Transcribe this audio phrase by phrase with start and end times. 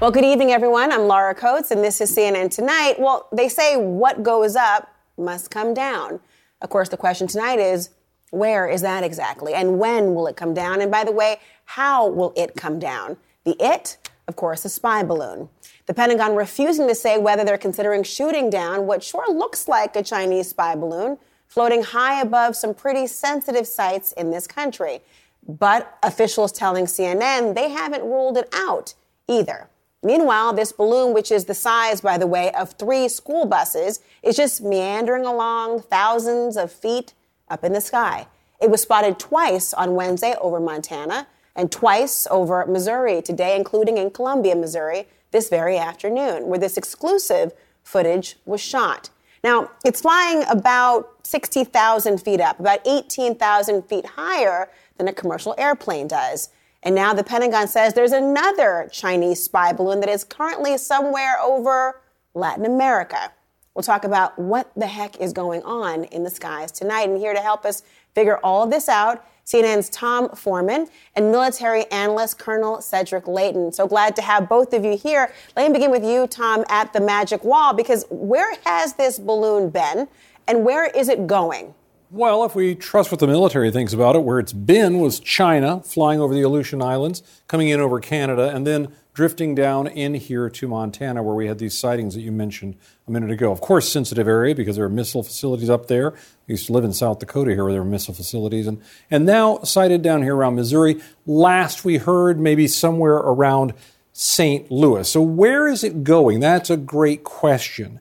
[0.00, 0.92] Well, good evening, everyone.
[0.92, 2.94] I'm Laura Coates, and this is CNN Tonight.
[2.98, 4.88] Well, they say what goes up
[5.18, 6.20] must come down.
[6.62, 7.90] Of course, the question tonight is
[8.30, 9.52] where is that exactly?
[9.52, 10.80] And when will it come down?
[10.80, 13.18] And by the way, how will it come down?
[13.44, 15.50] The it, of course, a spy balloon.
[15.84, 20.02] The Pentagon refusing to say whether they're considering shooting down what sure looks like a
[20.02, 25.00] Chinese spy balloon floating high above some pretty sensitive sites in this country.
[25.46, 28.94] But officials telling CNN they haven't ruled it out
[29.28, 29.68] either.
[30.02, 34.36] Meanwhile, this balloon, which is the size, by the way, of three school buses, is
[34.36, 37.12] just meandering along thousands of feet
[37.50, 38.26] up in the sky.
[38.60, 44.10] It was spotted twice on Wednesday over Montana and twice over Missouri today, including in
[44.10, 49.10] Columbia, Missouri, this very afternoon, where this exclusive footage was shot.
[49.44, 56.08] Now, it's flying about 60,000 feet up, about 18,000 feet higher than a commercial airplane
[56.08, 56.50] does.
[56.82, 62.00] And now the Pentagon says there's another Chinese spy balloon that is currently somewhere over
[62.34, 63.32] Latin America.
[63.74, 67.08] We'll talk about what the heck is going on in the skies tonight.
[67.08, 67.82] And here to help us
[68.14, 73.72] figure all of this out, CNN's Tom Foreman and military analyst Colonel Cedric Leighton.
[73.72, 75.32] So glad to have both of you here.
[75.56, 79.70] Let me begin with you, Tom, at the Magic Wall, because where has this balloon
[79.70, 80.08] been
[80.46, 81.74] and where is it going?
[82.12, 85.80] Well, if we trust what the military thinks about it, where it's been was China,
[85.80, 90.50] flying over the Aleutian Islands, coming in over Canada, and then drifting down in here
[90.50, 92.74] to Montana, where we had these sightings that you mentioned
[93.06, 93.52] a minute ago.
[93.52, 96.12] Of course, sensitive area because there are missile facilities up there.
[96.12, 96.16] I
[96.48, 99.60] used to live in South Dakota here where there were missile facilities, and, and now
[99.62, 101.00] sighted down here around Missouri.
[101.26, 103.72] Last we heard, maybe somewhere around
[104.12, 104.68] St.
[104.68, 105.08] Louis.
[105.08, 106.40] So, where is it going?
[106.40, 108.00] That's a great question.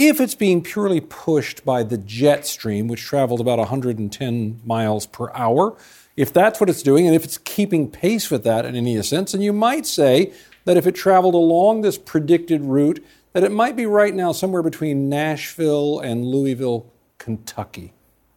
[0.00, 5.28] If it's being purely pushed by the jet stream, which traveled about 110 miles per
[5.34, 5.76] hour,
[6.16, 9.34] if that's what it's doing, and if it's keeping pace with that in any sense,
[9.34, 10.32] and you might say
[10.66, 14.62] that if it traveled along this predicted route, that it might be right now somewhere
[14.62, 16.86] between Nashville and Louisville,
[17.18, 17.92] Kentucky.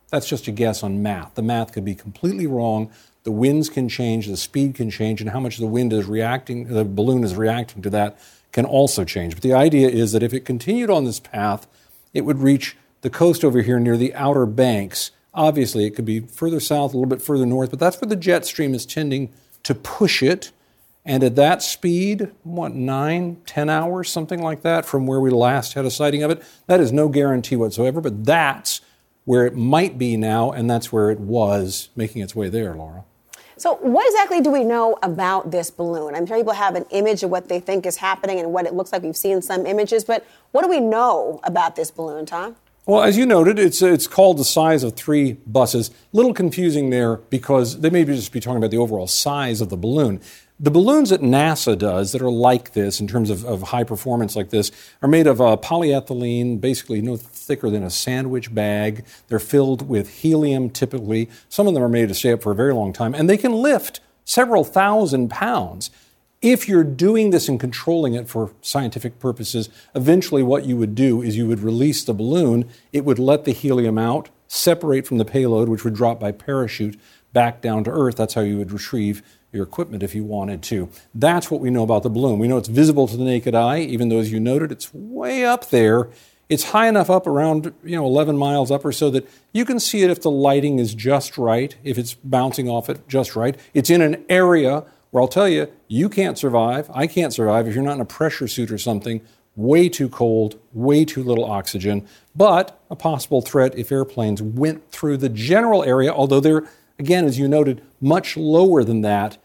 [0.10, 1.36] That's just a guess on math.
[1.36, 2.90] The math could be completely wrong.
[3.22, 6.74] The winds can change, the speed can change, and how much the wind is reacting,
[6.74, 8.18] the balloon is reacting to that
[8.52, 9.34] can also change.
[9.36, 11.68] But the idea is that if it continued on this path,
[12.14, 15.12] it would reach the coast over here near the Outer Banks.
[15.34, 18.16] Obviously, it could be further south, a little bit further north, but that's where the
[18.16, 19.32] jet stream is tending
[19.64, 20.52] to push it.
[21.04, 25.74] And at that speed, what, nine, ten hours, something like that, from where we last
[25.74, 28.82] had a sighting of it, that is no guarantee whatsoever, but that's
[29.26, 33.06] where it might be now, and that's where it was making its way there, Laura.
[33.62, 36.16] So, what exactly do we know about this balloon?
[36.16, 38.74] I'm sure people have an image of what they think is happening and what it
[38.74, 39.04] looks like.
[39.04, 42.56] We've seen some images, but what do we know about this balloon, Tom?
[42.88, 45.92] Well, as you noted, it's it's called the size of three buses.
[46.12, 49.78] Little confusing there because they may just be talking about the overall size of the
[49.78, 50.22] balloon.
[50.60, 54.36] The balloons that NASA does that are like this in terms of, of high performance
[54.36, 54.72] like this
[55.04, 57.16] are made of uh, polyethylene, basically no
[57.52, 59.04] thicker than a sandwich bag.
[59.28, 61.30] They're filled with helium typically.
[61.50, 63.36] Some of them are made to stay up for a very long time, and they
[63.36, 65.92] can lift several thousand pounds.
[66.42, 71.22] If you're doing this and controlling it for scientific purposes, eventually what you would do
[71.22, 75.26] is you would release the balloon, it would let the helium out, separate from the
[75.26, 76.98] payload, which would drop by parachute
[77.34, 78.16] back down to Earth.
[78.16, 80.88] That's how you would retrieve your equipment if you wanted to.
[81.14, 82.40] That's what we know about the balloon.
[82.40, 85.44] We know it's visible to the naked eye, even though, as you noted, it's way
[85.44, 86.10] up there.
[86.52, 89.80] It's high enough up around you know 11 miles up or so that you can
[89.80, 93.58] see it if the lighting is just right, if it's bouncing off it just right.
[93.74, 96.92] It's in an area where I'll tell you, you can't survive.
[96.94, 99.22] I can't survive if you're not in a pressure suit or something.
[99.56, 105.18] Way too cold, way too little oxygen, but a possible threat if airplanes went through
[105.18, 106.68] the general area, although they're
[107.02, 109.40] Again, as you noted, much lower than that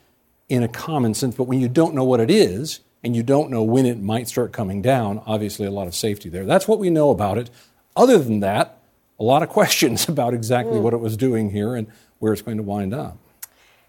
[0.47, 1.34] in a common sense.
[1.34, 4.27] But when you don't know what it is and you don't know when it might
[4.27, 6.44] start coming down, obviously a lot of safety there.
[6.44, 7.50] That's what we know about it.
[7.94, 8.78] Other than that,
[9.21, 10.82] a lot of questions about exactly mm.
[10.82, 11.87] what it was doing here and
[12.19, 13.17] where it's going to wind up.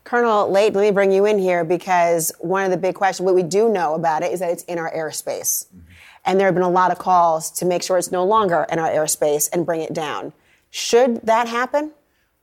[0.03, 3.33] Colonel Leighton, let me bring you in here because one of the big questions, what
[3.33, 5.65] we do know about it, is that it's in our airspace.
[5.65, 5.79] Mm-hmm.
[6.23, 8.77] And there have been a lot of calls to make sure it's no longer in
[8.77, 10.31] our airspace and bring it down.
[10.69, 11.91] Should that happen?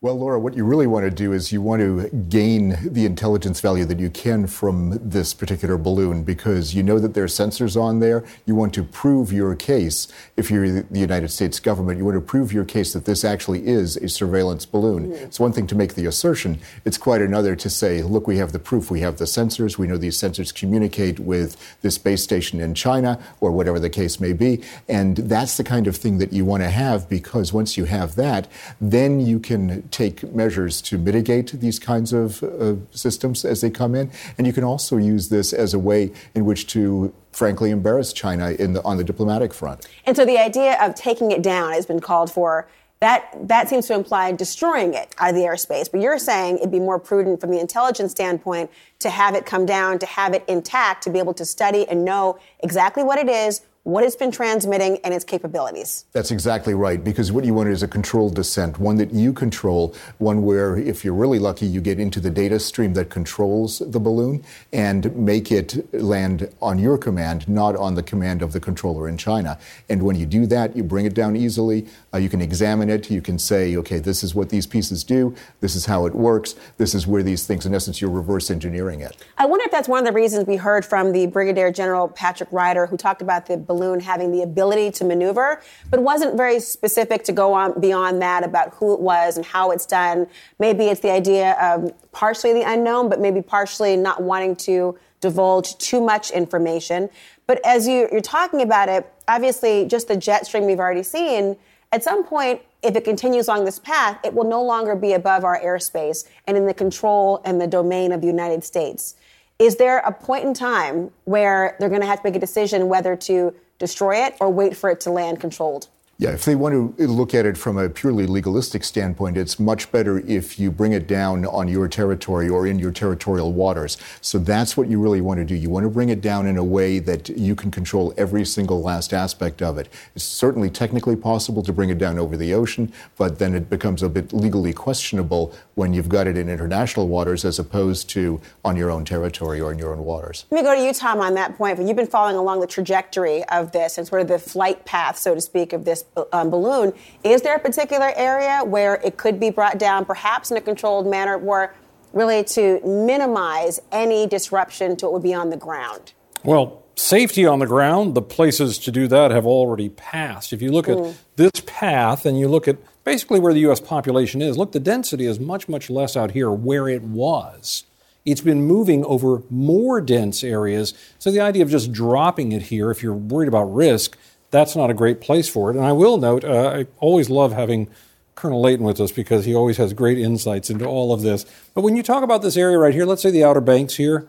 [0.05, 3.62] Well, Laura, what you really want to do is you want to gain the intelligence
[3.62, 7.75] value that you can from this particular balloon because you know that there are sensors
[7.81, 8.23] on there.
[8.45, 10.06] You want to prove your case.
[10.37, 13.67] If you're the United States government, you want to prove your case that this actually
[13.67, 15.06] is a surveillance balloon.
[15.06, 15.25] Mm-hmm.
[15.25, 18.53] It's one thing to make the assertion, it's quite another to say, look, we have
[18.53, 22.61] the proof, we have the sensors, we know these sensors communicate with this base station
[22.61, 24.62] in China or whatever the case may be.
[24.87, 28.17] And that's the kind of thing that you want to have because once you have
[28.17, 28.49] that,
[28.83, 33.94] then you can take measures to mitigate these kinds of uh, systems as they come
[33.94, 34.11] in.
[34.37, 38.52] And you can also use this as a way in which to frankly embarrass China
[38.55, 39.87] the, on the diplomatic front.
[40.05, 42.69] And so the idea of taking it down has been called for.
[43.00, 45.91] That, that seems to imply destroying it out of the airspace.
[45.91, 48.70] But you're saying it'd be more prudent from the intelligence standpoint
[49.00, 52.05] to have it come down, to have it intact, to be able to study and
[52.05, 56.06] know exactly what it is, what it's been transmitting and its capabilities.
[56.12, 59.94] That's exactly right, because what you want is a controlled descent, one that you control,
[60.16, 64.00] one where, if you're really lucky, you get into the data stream that controls the
[64.00, 64.42] balloon
[64.72, 69.19] and make it land on your command, not on the command of the controller in
[69.19, 69.58] China.
[69.90, 71.86] And when you do that, you bring it down easily.
[72.12, 73.10] Uh, you can examine it.
[73.10, 75.36] You can say, okay, this is what these pieces do.
[75.60, 76.54] This is how it works.
[76.78, 79.14] This is where these things, in essence, you're reverse engineering it.
[79.36, 82.50] I wonder if that's one of the reasons we heard from the Brigadier General Patrick
[82.50, 85.61] Ryder, who talked about the balloon having the ability to maneuver,
[85.91, 89.71] but wasn't very specific to go on beyond that about who it was and how
[89.71, 90.26] it's done.
[90.59, 95.76] Maybe it's the idea of partially the unknown, but maybe partially not wanting to divulge
[95.79, 97.09] too much information.
[97.47, 101.56] But as you, you're talking about it, obviously, just the jet stream we've already seen,
[101.93, 105.44] at some point, if it continues along this path, it will no longer be above
[105.44, 109.17] our airspace and in the control and the domain of the United States.
[109.59, 112.88] Is there a point in time where they're going to have to make a decision
[112.88, 115.88] whether to destroy it or wait for it to land controlled?
[116.16, 119.90] Yeah, if they want to look at it from a purely legalistic standpoint, it's much
[119.90, 123.99] better if you bring it down on your territory or in your territorial waters.
[124.20, 125.56] So that's what you really want to do.
[125.56, 128.81] You want to bring it down in a way that you can control every single
[128.81, 129.88] last aspect of it.
[130.14, 134.00] It's certainly technically possible to bring it down over the ocean, but then it becomes
[134.00, 138.76] a bit legally questionable when you've got it in international waters as opposed to on
[138.76, 140.46] your own territory or in your own waters.
[140.52, 141.81] Let me go to you, Tom, on that point.
[141.81, 145.34] You've been following along the trajectory of this and sort of the flight path, so
[145.34, 146.93] to speak, of this um, balloon.
[147.23, 151.06] Is there a particular area where it could be brought down, perhaps in a controlled
[151.06, 151.75] manner, or
[152.12, 156.12] really to minimize any disruption to what would be on the ground?
[156.45, 160.53] Well, safety on the ground, the places to do that have already passed.
[160.53, 161.11] If you look mm.
[161.11, 163.81] at this path and you look at basically where the U.S.
[163.81, 167.85] population is, look, the density is much, much less out here where it was.
[168.25, 170.95] It's been moving over more dense areas.
[171.19, 174.17] So the idea of just dropping it here, if you're worried about risk,
[174.55, 175.77] that's not a great place for it.
[175.77, 177.89] And I will note, uh, I always love having
[178.37, 181.45] Colonel Leighton with us because he always has great insights into all of this.
[181.75, 184.29] But when you talk about this area right here, let's say the Outer Banks here,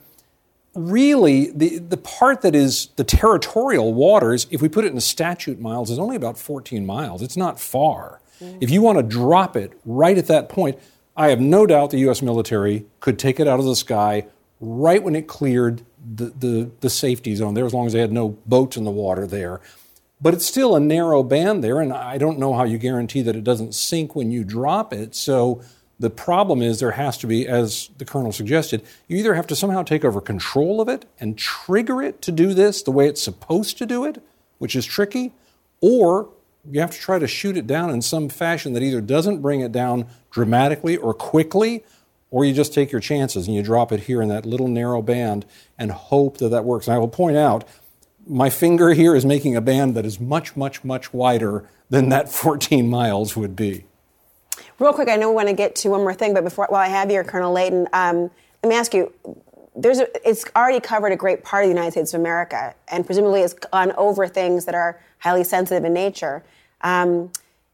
[0.74, 5.60] really the, the part that is the territorial waters, if we put it in statute
[5.60, 7.22] miles, is only about 14 miles.
[7.22, 8.20] It's not far.
[8.42, 8.58] Mm-hmm.
[8.62, 10.80] If you want to drop it right at that point,
[11.16, 12.24] I have no doubt the U.S.
[12.24, 14.26] military could take it out of the sky
[14.60, 18.12] right when it cleared the, the, the safety zone there, as long as they had
[18.12, 19.62] no boats in the water there.
[20.22, 23.36] But it's still a narrow band there, and I don't know how you guarantee that
[23.36, 25.14] it doesn't sink when you drop it.
[25.14, 25.62] So
[26.00, 29.56] the problem is there has to be, as the colonel suggested, you either have to
[29.56, 33.22] somehow take over control of it and trigger it to do this the way it's
[33.22, 34.24] supposed to do it,
[34.58, 35.34] which is tricky,
[35.82, 36.30] or
[36.70, 39.62] you have to try to shoot it down in some fashion that either doesn't bring
[39.62, 41.84] it down dramatically or quickly,
[42.32, 45.02] or you just take your chances and you drop it here in that little narrow
[45.02, 45.46] band
[45.78, 46.88] and hope that that works.
[46.88, 47.66] And I will point out
[48.28, 52.30] my finger here is making a band that is much, much, much wider than that
[52.32, 53.86] 14 miles would be.
[54.80, 56.82] Real quick, I know we want to get to one more thing, but before, while
[56.82, 58.30] I have you, Colonel Leighton, um,
[58.64, 59.14] let me ask you.
[59.78, 63.06] There's a, it's already covered a great part of the United States of America, and
[63.06, 66.44] presumably it's gone over things that are highly sensitive in nature.
[66.80, 67.32] Um,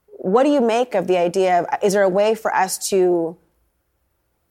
[0.08, 1.68] what do you make of the idea of?
[1.84, 3.38] Is there a way for us to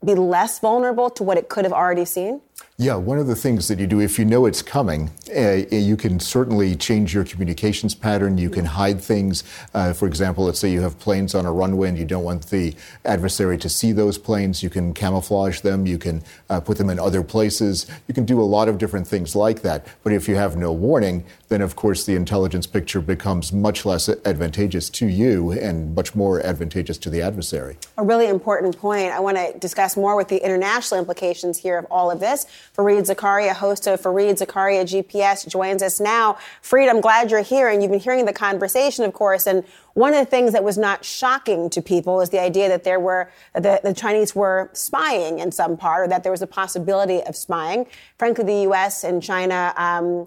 [0.05, 2.41] be less vulnerable to what it could have already seen?
[2.81, 5.99] Yeah, one of the things that you do, if you know it's coming, uh, you
[5.99, 8.39] can certainly change your communications pattern.
[8.39, 9.45] You can hide things.
[9.75, 12.47] Uh, for example, let's say you have planes on a runway and you don't want
[12.47, 12.75] the
[13.05, 14.63] adversary to see those planes.
[14.63, 15.85] You can camouflage them.
[15.85, 17.87] You can uh, put them in other places.
[18.09, 19.87] You can do a lot of different things like that.
[20.03, 24.09] But if you have no warning, then of course the intelligence picture becomes much less
[24.09, 27.77] advantageous to you and much more advantageous to the adversary.
[27.99, 29.13] A really important point.
[29.13, 32.47] I want to discuss more with the international implications here of all of this.
[32.77, 36.39] Fareed Zakaria, host of Fareed Zakaria GPS, joins us now.
[36.63, 39.47] Fareed, I'm glad you're here, and you've been hearing the conversation, of course.
[39.47, 39.65] And
[39.95, 43.01] one of the things that was not shocking to people is the idea that there
[43.01, 47.23] were the, the Chinese were spying in some part, or that there was a possibility
[47.23, 47.87] of spying.
[48.19, 49.05] Frankly, the U.S.
[49.05, 49.73] and China.
[49.77, 50.25] Um,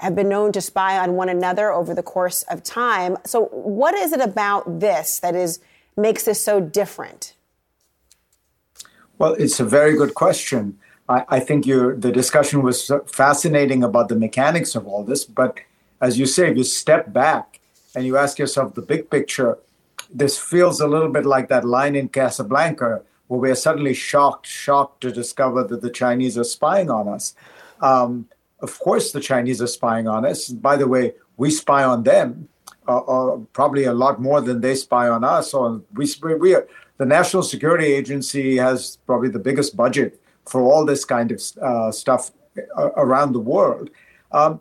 [0.00, 3.16] have been known to spy on one another over the course of time.
[3.26, 5.58] So, what is it about this that is
[5.96, 7.34] makes this so different?
[9.18, 10.78] Well, it's a very good question.
[11.08, 15.24] I, I think the discussion was fascinating about the mechanics of all this.
[15.24, 15.60] But
[16.00, 17.60] as you say, if you step back
[17.94, 19.58] and you ask yourself the big picture,
[20.12, 24.46] this feels a little bit like that line in Casablanca where we are suddenly shocked,
[24.46, 27.34] shocked to discover that the Chinese are spying on us.
[27.80, 28.28] Um,
[28.60, 30.48] of course, the Chinese are spying on us.
[30.48, 32.48] By the way, we spy on them,
[32.88, 35.52] uh, uh, probably a lot more than they spy on us.
[35.52, 36.08] Or we,
[36.40, 41.30] we are, the National Security Agency has probably the biggest budget for all this kind
[41.32, 42.30] of uh, stuff
[42.76, 43.90] around the world.
[44.32, 44.60] Um,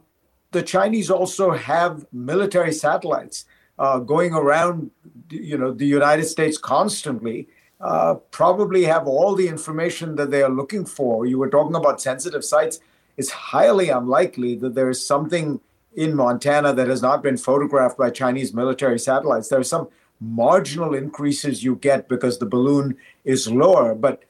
[0.52, 3.46] the Chinese also have military satellites
[3.80, 4.92] uh, going around,
[5.30, 7.48] you know, the United States constantly.
[7.80, 11.28] Uh, probably have all the information that they are looking for.
[11.28, 12.80] You were talking about sensitive sites.
[13.18, 15.60] It's highly unlikely that there is something
[15.96, 19.50] in Montana that has not been photographed by Chinese military satellites.
[19.50, 19.90] There are some
[20.20, 24.24] marginal increases you get because the balloon is lower, but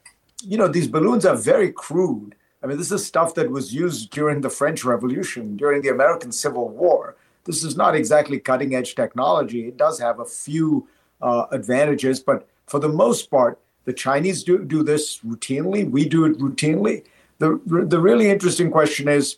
[0.44, 2.36] you know these balloons are very crude.
[2.64, 6.32] I mean, this is stuff that was used during the French Revolution, during the American
[6.32, 7.16] Civil War.
[7.46, 9.68] This is not exactly cutting edge technology.
[9.68, 10.88] It does have a few
[11.22, 15.90] uh, advantages, but for the most part, the Chinese do, do this routinely.
[15.90, 17.06] We do it routinely.
[17.38, 19.38] The, the really interesting question is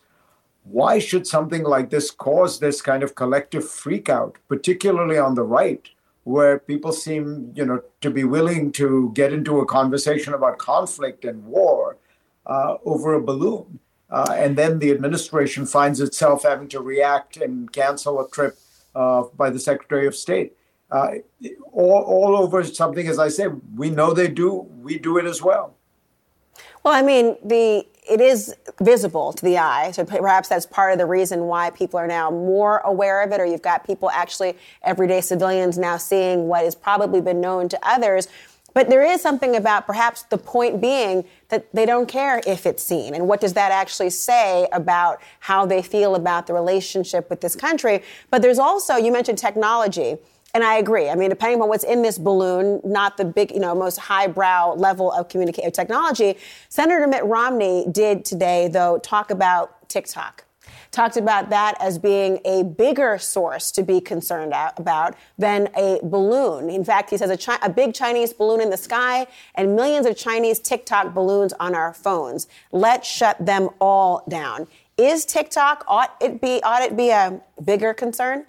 [0.63, 5.87] why should something like this cause this kind of collective freakout, particularly on the right,
[6.29, 11.25] where people seem you know, to be willing to get into a conversation about conflict
[11.25, 11.97] and war
[12.45, 13.79] uh, over a balloon?
[14.11, 18.57] Uh, and then the administration finds itself having to react and cancel a trip
[18.95, 20.53] uh, by the Secretary of State.
[20.91, 21.09] Uh,
[21.71, 24.51] all, all over something, as I say, we know they do,
[24.87, 25.75] we do it as well.
[26.83, 30.97] Well, I mean, the it is visible to the eye, so perhaps that's part of
[30.97, 34.57] the reason why people are now more aware of it, or you've got people actually,
[34.81, 38.27] everyday civilians, now seeing what has probably been known to others.
[38.73, 42.83] But there is something about perhaps the point being that they don't care if it's
[42.83, 43.13] seen.
[43.13, 47.55] And what does that actually say about how they feel about the relationship with this
[47.55, 48.03] country?
[48.29, 50.17] But there's also, you mentioned technology.
[50.53, 51.09] And I agree.
[51.09, 54.73] I mean, depending on what's in this balloon, not the big, you know, most highbrow
[54.73, 56.37] level of communication technology.
[56.69, 60.45] Senator Mitt Romney did today, though, talk about TikTok
[60.91, 66.69] talked about that as being a bigger source to be concerned about than a balloon.
[66.69, 70.05] In fact, he says a, Chi- a, big Chinese balloon in the sky and millions
[70.05, 72.47] of Chinese TikTok balloons on our phones.
[72.71, 74.67] Let's shut them all down.
[74.97, 78.45] Is TikTok ought it be ought it be a bigger concern?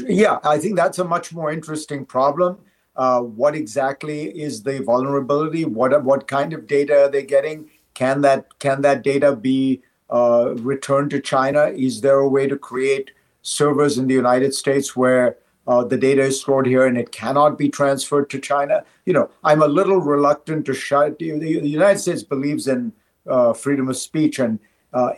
[0.00, 2.58] Yeah, I think that's a much more interesting problem.
[2.96, 5.64] Uh, what exactly is the vulnerability?
[5.64, 7.68] What what kind of data are they getting?
[7.94, 11.66] Can that can that data be uh, returned to China?
[11.66, 13.10] Is there a way to create
[13.42, 15.36] servers in the United States where
[15.66, 18.84] uh, the data is stored here and it cannot be transferred to China?
[19.04, 21.18] You know, I'm a little reluctant to shut.
[21.18, 22.92] The, the United States believes in
[23.28, 24.58] uh, freedom of speech, and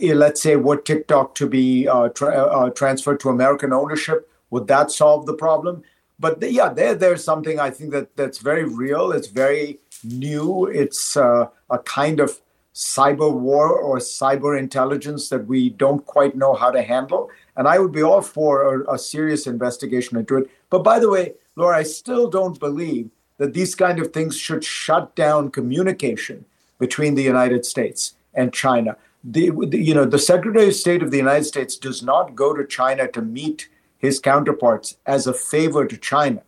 [0.01, 4.91] let's say, were TikTok to be uh, tra- uh, transferred to American ownership, would that
[4.91, 5.83] solve the problem?
[6.19, 9.13] But the, yeah, there, there's something I think that that's very real.
[9.13, 10.67] It's very new.
[10.67, 11.51] It's a
[11.85, 12.41] kind of
[12.79, 17.29] cyber war or cyber intelligence that we don't quite know how to handle.
[17.57, 20.51] And I would be all for a, a, serious investigation into it.
[20.71, 24.63] But by the way, Laura, I still don't believe that these kind of things should
[24.63, 26.45] shut down communication
[26.79, 28.97] between the United States and China.
[29.25, 32.55] The, the, you know, the Secretary of State of the United States does not go
[32.55, 36.43] to China to meet his counterparts as a favor to China.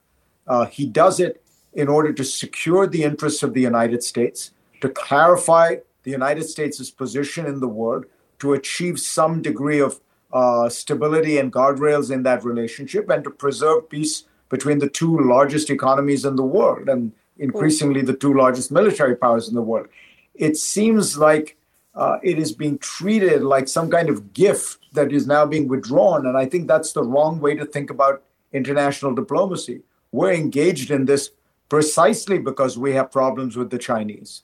[0.47, 4.89] Uh, he does it in order to secure the interests of the United States, to
[4.89, 8.07] clarify the United States' position in the world
[8.39, 10.01] to achieve some degree of
[10.33, 15.71] uh, stability and guardrails in that relationship and to preserve peace between the two largest
[15.71, 19.89] economies in the world and increasingly the two largest military powers in the world.
[20.35, 21.57] It seems like
[22.01, 26.27] uh, it is being treated like some kind of gift that is now being withdrawn.
[26.27, 28.23] And I think that's the wrong way to think about
[28.55, 29.83] international diplomacy.
[30.11, 31.31] We're engaged in this
[31.69, 34.43] precisely because we have problems with the Chinese.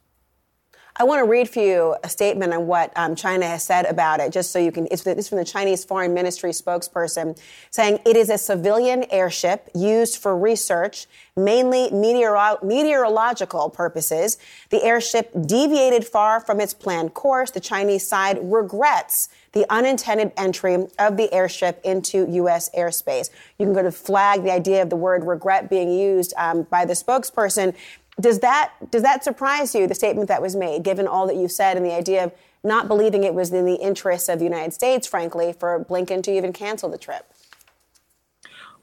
[0.99, 4.19] I want to read for you a statement on what um, China has said about
[4.21, 4.88] it, just so you can.
[4.91, 7.38] It's, it's from the Chinese Foreign Ministry spokesperson
[7.71, 14.38] saying it is a civilian airship used for research, mainly meteoro- meteorological purposes.
[14.71, 17.50] The airship deviated far from its planned course.
[17.50, 22.71] The Chinese side regrets the unintended entry of the airship into U.S.
[22.76, 23.29] airspace.
[23.59, 26.87] You can go to flag the idea of the word regret being used um, by
[26.87, 27.75] the spokesperson.
[28.21, 29.87] Does that does that surprise you?
[29.87, 32.33] The statement that was made, given all that you said, and the idea of
[32.65, 36.33] not believing it was in the interests of the United States, frankly, for Blinken to
[36.33, 37.31] even cancel the trip.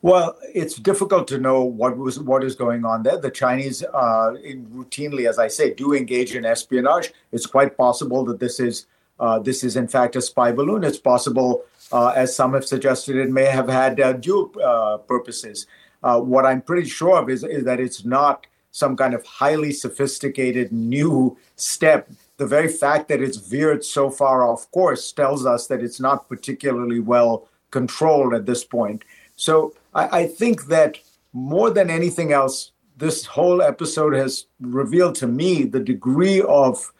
[0.03, 3.17] Well, it's difficult to know what was what is going on there.
[3.17, 7.11] The Chinese, uh, routinely, as I say, do engage in espionage.
[7.31, 8.85] It's quite possible that this is
[9.19, 10.83] uh, this is in fact a spy balloon.
[10.83, 15.67] It's possible, uh, as some have suggested, it may have had uh, dual uh, purposes.
[16.03, 19.71] Uh, what I'm pretty sure of is, is that it's not some kind of highly
[19.71, 22.09] sophisticated new step.
[22.37, 26.27] The very fact that it's veered so far off course tells us that it's not
[26.27, 29.03] particularly well controlled at this point.
[29.35, 30.97] So I, I think that
[31.33, 36.91] more than anything else, this whole episode has revealed to me the degree of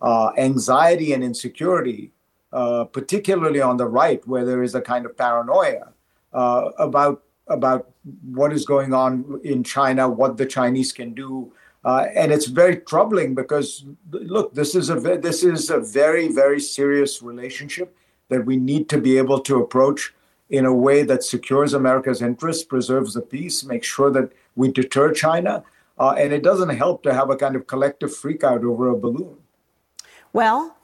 [0.00, 2.10] uh, anxiety and insecurity,
[2.54, 5.88] uh, particularly on the right, where there is a kind of paranoia
[6.32, 7.90] uh, about about
[8.30, 11.52] what is going on in China, what the Chinese can do,
[11.84, 16.60] uh, and it's very troubling because look, this is a this is a very very
[16.60, 17.96] serious relationship
[18.28, 20.14] that we need to be able to approach
[20.50, 25.12] in a way that secures America's interests, preserves the peace, makes sure that we deter
[25.12, 25.62] China.
[25.98, 29.36] Uh, and it doesn't help to have a kind of collective freakout over a balloon.
[30.32, 30.77] Well,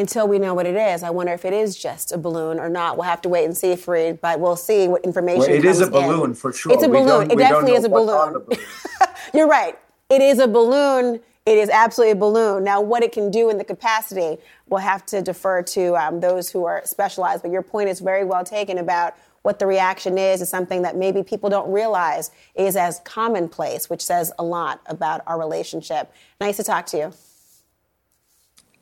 [0.00, 2.68] until we know what it is, I wonder if it is just a balloon or
[2.68, 2.96] not.
[2.96, 5.40] We'll have to wait and see, Fareed, but we'll see what information.
[5.40, 6.34] Well, it is a balloon in.
[6.34, 6.72] for sure.
[6.72, 7.30] It's a balloon.
[7.30, 8.32] It definitely is a balloon.
[8.32, 8.64] balloon.
[9.34, 9.78] You're right.
[10.08, 11.20] It is a balloon.
[11.46, 12.64] It is absolutely a balloon.
[12.64, 14.38] Now, what it can do in the capacity,
[14.68, 17.42] we'll have to defer to um, those who are specialized.
[17.42, 20.96] But your point is very well taken about what the reaction is, is something that
[20.96, 26.12] maybe people don't realize is as commonplace, which says a lot about our relationship.
[26.40, 27.12] Nice to talk to you.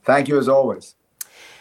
[0.04, 0.94] Thank you as always.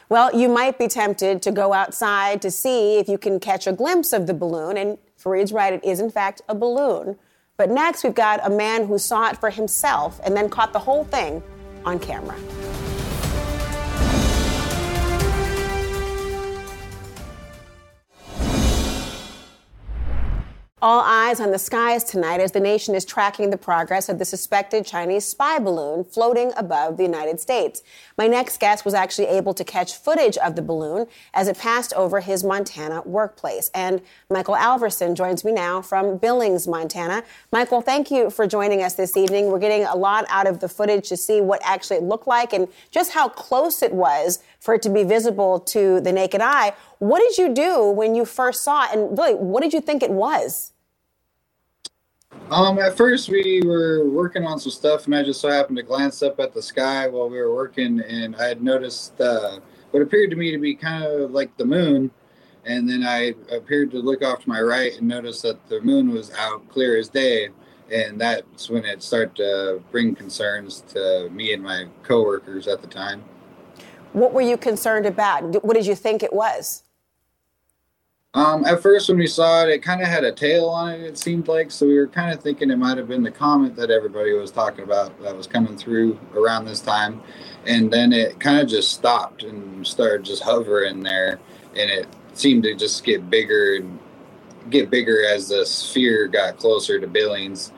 [0.09, 3.73] Well, you might be tempted to go outside to see if you can catch a
[3.73, 4.77] glimpse of the balloon.
[4.77, 7.17] And Fareed's right, it is in fact a balloon.
[7.57, 10.79] But next, we've got a man who saw it for himself and then caught the
[10.79, 11.43] whole thing
[11.83, 12.37] on camera.
[20.89, 24.23] All eyes on the skies tonight as the nation is tracking the progress of the
[24.23, 27.83] suspected Chinese spy balloon floating above the United States.
[28.17, 31.91] My next guest was actually able to catch footage of the balloon as it passed
[31.91, 33.69] over his Montana workplace.
[33.75, 37.25] And Michael Alverson joins me now from Billings, Montana.
[37.51, 39.47] Michael, thank you for joining us this evening.
[39.47, 42.53] We're getting a lot out of the footage to see what actually it looked like
[42.53, 46.71] and just how close it was for it to be visible to the naked eye.
[46.99, 48.97] What did you do when you first saw it?
[48.97, 50.71] And really, what did you think it was?
[52.49, 55.83] Um, at first we were working on some stuff, and I just so happened to
[55.83, 59.59] glance up at the sky while we were working, and I had noticed uh,
[59.91, 62.09] what appeared to me to be kind of like the moon.
[62.63, 66.11] And then I appeared to look off to my right and notice that the moon
[66.11, 67.49] was out clear as day,
[67.91, 72.87] and that's when it started to bring concerns to me and my coworkers at the
[72.87, 73.25] time.
[74.13, 75.65] What were you concerned about?
[75.65, 76.83] What did you think it was?
[78.37, 81.01] Um, at first, when we saw it, it kind of had a tail on it.
[81.01, 83.75] It seemed like so we were kind of thinking it might have been the comet
[83.77, 87.19] that everybody was talking about that was coming through around this time,
[87.65, 91.39] and then it kind of just stopped and started just hovering there,
[91.75, 93.97] and it seemed to just get bigger and
[94.69, 97.71] get bigger as the sphere got closer to Billings,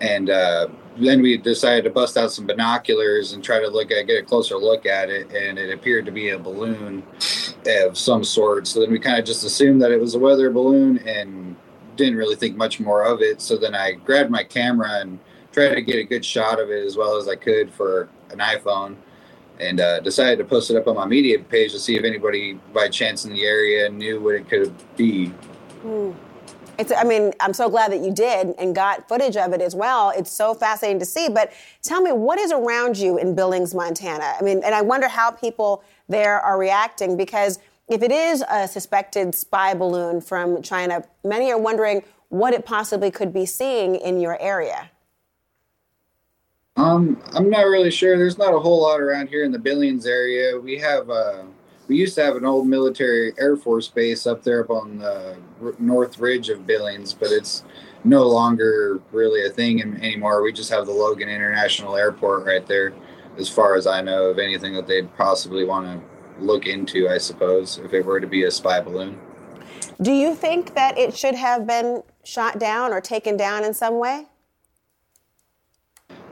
[0.00, 4.06] and uh, then we decided to bust out some binoculars and try to look at
[4.06, 7.02] get a closer look at it, and it appeared to be a balloon
[7.66, 8.66] of some sort.
[8.66, 11.56] So then we kind of just assumed that it was a weather balloon and
[11.96, 13.40] didn't really think much more of it.
[13.40, 15.18] So then I grabbed my camera and
[15.52, 18.38] tried to get a good shot of it as well as I could for an
[18.38, 18.96] iPhone,
[19.58, 22.58] and uh, decided to post it up on my media page to see if anybody
[22.72, 25.32] by chance in the area knew what it could be.
[26.80, 29.74] It's, I mean, I'm so glad that you did and got footage of it as
[29.74, 30.14] well.
[30.16, 31.28] It's so fascinating to see.
[31.28, 34.32] But tell me, what is around you in Billings, Montana?
[34.40, 38.66] I mean, and I wonder how people there are reacting because if it is a
[38.66, 44.18] suspected spy balloon from China, many are wondering what it possibly could be seeing in
[44.18, 44.90] your area.
[46.76, 48.16] Um, I'm not really sure.
[48.16, 50.58] There's not a whole lot around here in the Billings area.
[50.58, 51.42] We have uh,
[51.88, 55.36] we used to have an old military Air Force base up there up on the
[55.78, 57.64] north ridge of Billings, but it's
[58.04, 60.42] no longer really a thing anymore.
[60.42, 62.92] We just have the Logan International Airport right there,
[63.38, 67.18] as far as I know of anything that they'd possibly want to look into, I
[67.18, 69.18] suppose, if it were to be a spy balloon.
[70.00, 73.98] Do you think that it should have been shot down or taken down in some
[73.98, 74.26] way?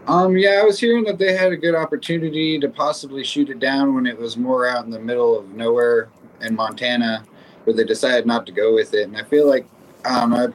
[0.07, 3.59] Um, yeah, I was hearing that they had a good opportunity to possibly shoot it
[3.59, 6.09] down when it was more out in the middle of nowhere
[6.41, 7.25] in Montana,
[7.69, 9.03] but they decided not to go with it.
[9.03, 9.67] And I feel like
[10.07, 10.49] um, I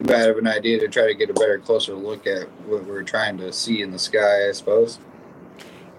[0.00, 3.02] bad of an idea to try to get a better, closer look at what we're
[3.02, 4.46] trying to see in the sky.
[4.46, 4.98] I suppose.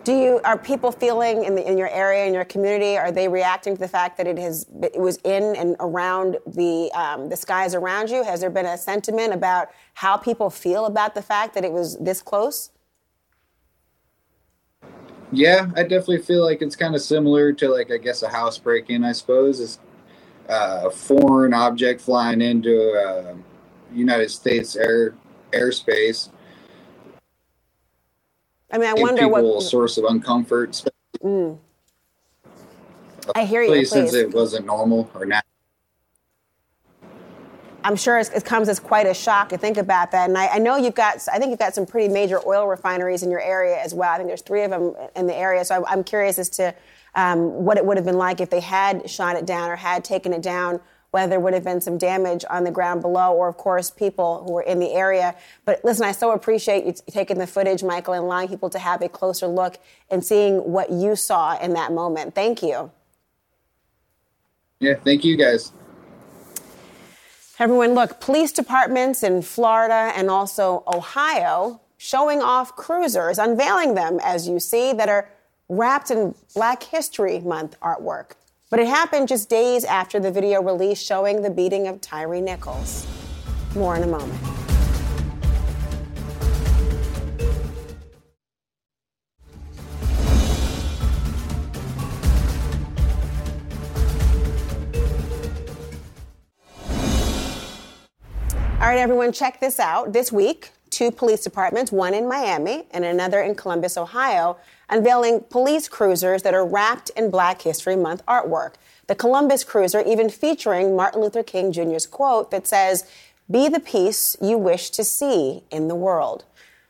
[0.03, 2.99] Do you are people feeling in the in your area in your community?
[2.99, 6.91] Are they reacting to the fact that it has it was in and around the
[6.93, 8.23] um, the skies around you?
[8.23, 11.97] Has there been a sentiment about how people feel about the fact that it was
[11.97, 12.69] this close?
[15.31, 18.59] Yeah, I definitely feel like it's kind of similar to like I guess a house
[18.59, 19.03] break in.
[19.03, 19.79] I suppose is
[20.49, 23.35] uh, a foreign object flying into a,
[23.93, 25.15] United States air
[25.51, 26.29] airspace.
[28.71, 29.43] I mean, I wonder what.
[29.43, 30.85] a source of uncomfort.
[33.35, 33.73] I hear you.
[33.73, 35.49] especially since it wasn't normal or natural.
[37.85, 40.27] I'm sure it's, it comes as quite a shock to think about that.
[40.27, 43.21] And I, I know you've got, I think you've got some pretty major oil refineries
[43.21, 44.11] in your area as well.
[44.11, 45.63] I think there's three of them in the area.
[45.63, 46.73] So I, I'm curious as to
[47.15, 50.03] um, what it would have been like if they had shot it down or had
[50.03, 50.79] taken it down,
[51.11, 54.43] whether there would have been some damage on the ground below or, of course, people
[54.45, 55.33] who were in the area.
[55.63, 58.79] But listen, I so appreciate you t- taking the footage, Michael, and allowing people to
[58.79, 59.77] have a closer look
[60.11, 62.35] and seeing what you saw in that moment.
[62.35, 62.91] Thank you.
[64.81, 65.71] Yeah, thank you guys.
[67.57, 74.49] Everyone, look, police departments in Florida and also Ohio showing off cruisers, unveiling them, as
[74.49, 75.29] you see, that are
[75.67, 78.33] wrapped in Black History Month artwork.
[78.69, 83.07] But it happened just days after the video release showing the beating of Tyree Nichols.
[83.75, 84.39] More in a moment.
[98.85, 100.13] All right, everyone, check this out.
[100.13, 104.57] This week, two police departments, one in Miami and another in Columbus, Ohio,
[104.89, 108.73] unveiling police cruisers that are wrapped in Black History Month artwork.
[109.07, 113.05] The Columbus cruiser even featuring Martin Luther King Jr.'s quote that says,
[113.49, 116.45] Be the peace you wish to see in the world.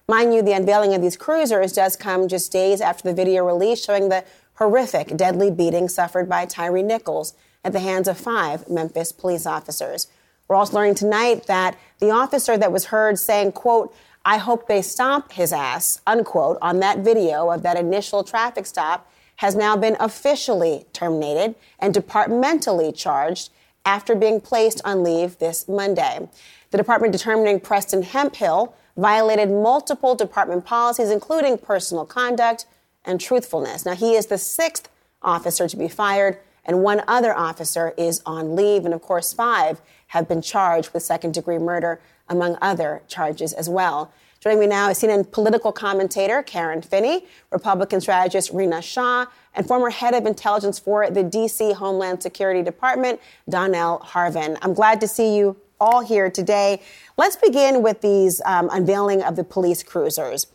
[0.07, 3.83] Mind you, the unveiling of these cruisers does come just days after the video release
[3.83, 4.23] showing the
[4.55, 10.07] horrific, deadly beating suffered by Tyree Nichols at the hands of five Memphis police officers.
[10.47, 13.95] We're also learning tonight that the officer that was heard saying, quote,
[14.27, 19.09] I hope they stomp his ass, unquote, on that video of that initial traffic stop
[19.37, 23.51] has now been officially terminated and departmentally charged
[23.85, 26.27] after being placed on leave this Monday.
[26.71, 32.65] The department determining Preston Hemphill violated multiple department policies, including personal conduct
[33.03, 33.85] and truthfulness.
[33.85, 34.89] Now, he is the sixth
[35.21, 38.85] officer to be fired, and one other officer is on leave.
[38.85, 43.69] And of course, five have been charged with second degree murder, among other charges as
[43.69, 44.11] well.
[44.39, 49.89] Joining me now is CNN political commentator Karen Finney, Republican strategist Rina Shah, and former
[49.89, 51.73] head of intelligence for the D.C.
[51.73, 54.57] Homeland Security Department, Donnell Harvin.
[54.61, 56.81] I'm glad to see you all here today.
[57.17, 60.47] Let's begin with these um, unveiling of the police cruisers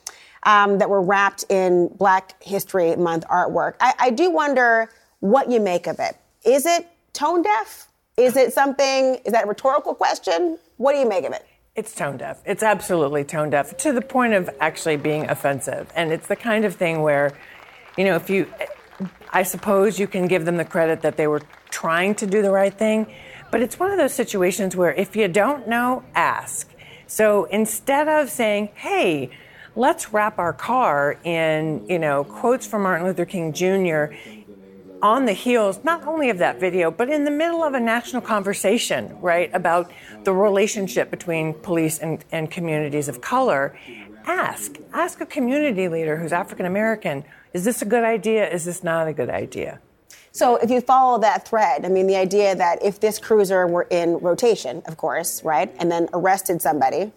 [0.44, 3.74] um, that were wrapped in Black History Month artwork.
[3.80, 6.16] I, I do wonder what you make of it.
[6.44, 7.88] Is it tone deaf?
[8.16, 9.16] Is it something?
[9.24, 10.58] Is that a rhetorical question?
[10.76, 11.44] What do you make of it?
[11.80, 12.42] It's tone deaf.
[12.44, 15.90] It's absolutely tone deaf to the point of actually being offensive.
[15.96, 17.32] And it's the kind of thing where,
[17.96, 18.52] you know, if you,
[19.30, 21.40] I suppose you can give them the credit that they were
[21.70, 23.10] trying to do the right thing,
[23.50, 26.70] but it's one of those situations where if you don't know, ask.
[27.06, 29.30] So instead of saying, hey,
[29.74, 34.14] let's wrap our car in, you know, quotes from Martin Luther King Jr.,
[35.02, 38.22] on the heels not only of that video, but in the middle of a national
[38.22, 39.90] conversation, right, about
[40.24, 43.76] the relationship between police and, and communities of color,
[44.26, 44.76] ask.
[44.92, 48.48] Ask a community leader who's African American is this a good idea?
[48.48, 49.80] Is this not a good idea?
[50.32, 53.88] So, if you follow that thread, I mean, the idea that if this cruiser were
[53.90, 57.10] in rotation, of course, right, and then arrested somebody,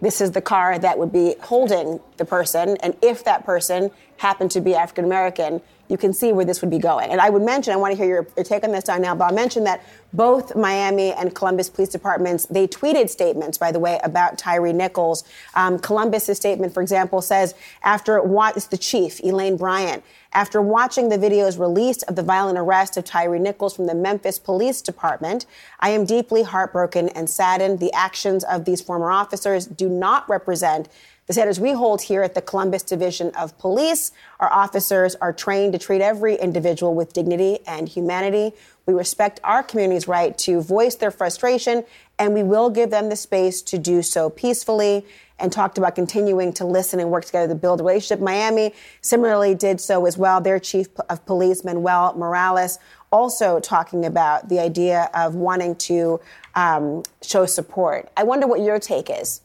[0.00, 2.78] this is the car that would be holding the person.
[2.78, 6.70] And if that person happened to be African American, you can see where this would
[6.70, 7.10] be going.
[7.10, 9.24] And I would mention, I want to hear your, your take on this, now, but
[9.24, 14.00] I'll mention that both Miami and Columbus police departments, they tweeted statements, by the way,
[14.02, 15.24] about Tyree Nichols.
[15.54, 21.08] Um, Columbus's statement, for example, says, after what is the chief, Elaine Bryant, after watching
[21.08, 25.46] the videos released of the violent arrest of Tyree Nichols from the Memphis Police Department,
[25.80, 27.80] I am deeply heartbroken and saddened.
[27.80, 30.88] The actions of these former officers do not represent
[31.28, 34.12] the standards we hold here at the Columbus Division of Police.
[34.40, 38.54] Our officers are trained to treat every individual with dignity and humanity.
[38.86, 41.84] We respect our community's right to voice their frustration,
[42.18, 45.04] and we will give them the space to do so peacefully.
[45.40, 48.20] And talked about continuing to listen and work together to build a relationship.
[48.20, 50.40] Miami similarly did so as well.
[50.40, 52.80] Their chief of police, Manuel Morales,
[53.12, 56.18] also talking about the idea of wanting to
[56.56, 58.10] um, show support.
[58.16, 59.42] I wonder what your take is.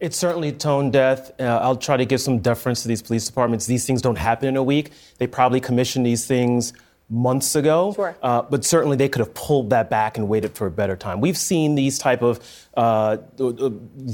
[0.00, 1.30] It's certainly tone deaf.
[1.38, 3.66] Uh, I'll try to give some deference to these police departments.
[3.66, 4.92] These things don't happen in a week.
[5.18, 6.72] They probably commissioned these things
[7.10, 7.92] months ago.
[7.94, 8.16] Sure.
[8.22, 11.20] Uh, but certainly they could have pulled that back and waited for a better time.
[11.20, 12.40] We've seen these type of
[12.76, 13.18] uh,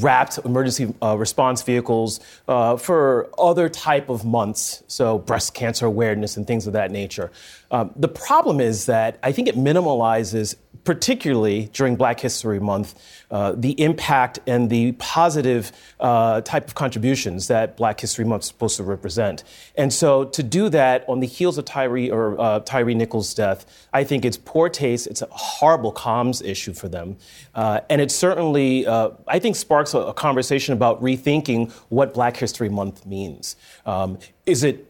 [0.00, 6.36] wrapped emergency uh, response vehicles uh, for other type of months, so breast cancer awareness
[6.36, 7.30] and things of that nature.
[7.70, 12.94] Um, the problem is that I think it minimalizes particularly during Black History Month,
[13.30, 18.48] uh, the impact and the positive uh, type of contributions that Black History Month is
[18.48, 19.42] supposed to represent.
[19.76, 23.88] And so to do that on the heels of Tyree or uh, Tyree Nichols' death,
[23.92, 25.08] I think it's poor taste.
[25.08, 27.16] It's a horrible comms issue for them,
[27.54, 32.68] and it certainly, uh, I think, sparks a, a, conversation about rethinking what Black History
[32.68, 33.56] Month means.
[33.84, 34.86] Um, is it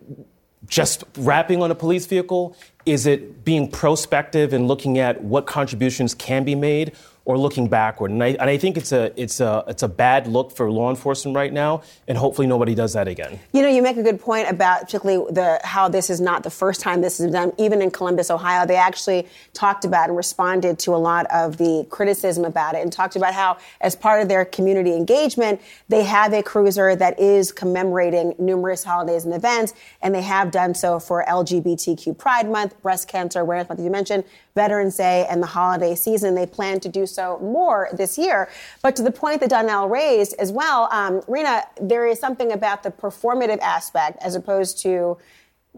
[0.66, 2.56] just wrapping on a police vehicle?
[2.84, 6.92] Is it being prospective and looking at what contributions can be made?
[7.26, 8.12] Or looking backward.
[8.12, 10.90] And I, and I think it's a, it's, a, it's a bad look for law
[10.90, 13.40] enforcement right now, and hopefully nobody does that again.
[13.52, 16.50] You know, you make a good point about particularly the, how this is not the
[16.50, 17.52] first time this is done.
[17.58, 21.84] Even in Columbus, Ohio, they actually talked about and responded to a lot of the
[21.90, 26.32] criticism about it and talked about how, as part of their community engagement, they have
[26.32, 31.24] a cruiser that is commemorating numerous holidays and events, and they have done so for
[31.28, 34.22] LGBTQ Pride Month, Breast Cancer Awareness Month, as you mentioned,
[34.56, 36.34] Veterans Day, and the holiday season.
[36.34, 38.48] They plan to do so more this year.
[38.82, 42.82] But to the point that Donnell raised as well, um, Rina, there is something about
[42.82, 45.18] the performative aspect as opposed to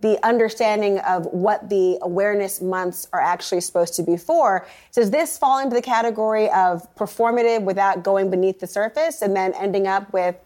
[0.00, 4.64] the understanding of what the awareness months are actually supposed to be for.
[4.92, 9.52] Does this fall into the category of performative without going beneath the surface and then
[9.54, 10.36] ending up with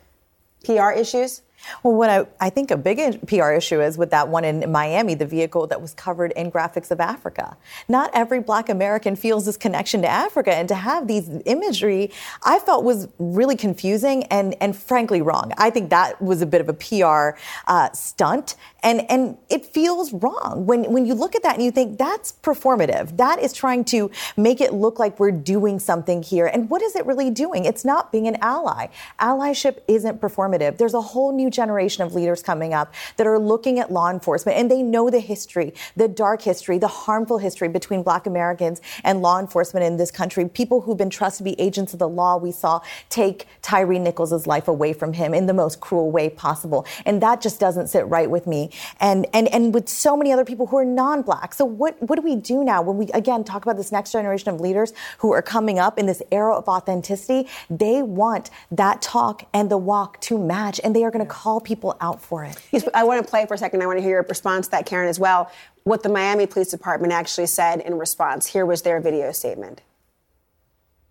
[0.64, 1.42] PR issues?
[1.82, 5.14] Well, what I, I think a big PR issue is with that one in Miami,
[5.14, 7.56] the vehicle that was covered in graphics of Africa.
[7.88, 12.10] Not every black American feels this connection to Africa, and to have these imagery,
[12.42, 15.52] I felt was really confusing and, and frankly wrong.
[15.58, 20.12] I think that was a bit of a PR uh, stunt, and, and it feels
[20.12, 20.66] wrong.
[20.66, 24.10] When, when you look at that and you think that's performative, that is trying to
[24.36, 26.46] make it look like we're doing something here.
[26.46, 27.64] And what is it really doing?
[27.64, 28.88] It's not being an ally.
[29.20, 30.78] Allyship isn't performative.
[30.78, 34.58] There's a whole new generation of leaders coming up that are looking at law enforcement
[34.58, 39.22] and they know the history, the dark history, the harmful history between black Americans and
[39.22, 40.48] law enforcement in this country.
[40.48, 44.46] People who've been trusted to be agents of the law, we saw take Tyree Nichols'
[44.46, 46.86] life away from him in the most cruel way possible.
[47.04, 48.70] And that just doesn't sit right with me.
[49.00, 51.54] And, and, and with so many other people who are non-black.
[51.54, 54.48] So what, what do we do now when we, again, talk about this next generation
[54.50, 57.48] of leaders who are coming up in this era of authenticity?
[57.70, 61.60] They want that talk and the walk to match, and they are going to call
[61.60, 62.56] people out for it.
[62.70, 63.82] Yes, I want to play for a second.
[63.82, 65.50] I want to hear your response to that, Karen, as well.
[65.82, 68.46] What the Miami Police Department actually said in response.
[68.46, 69.80] Here was their video statement.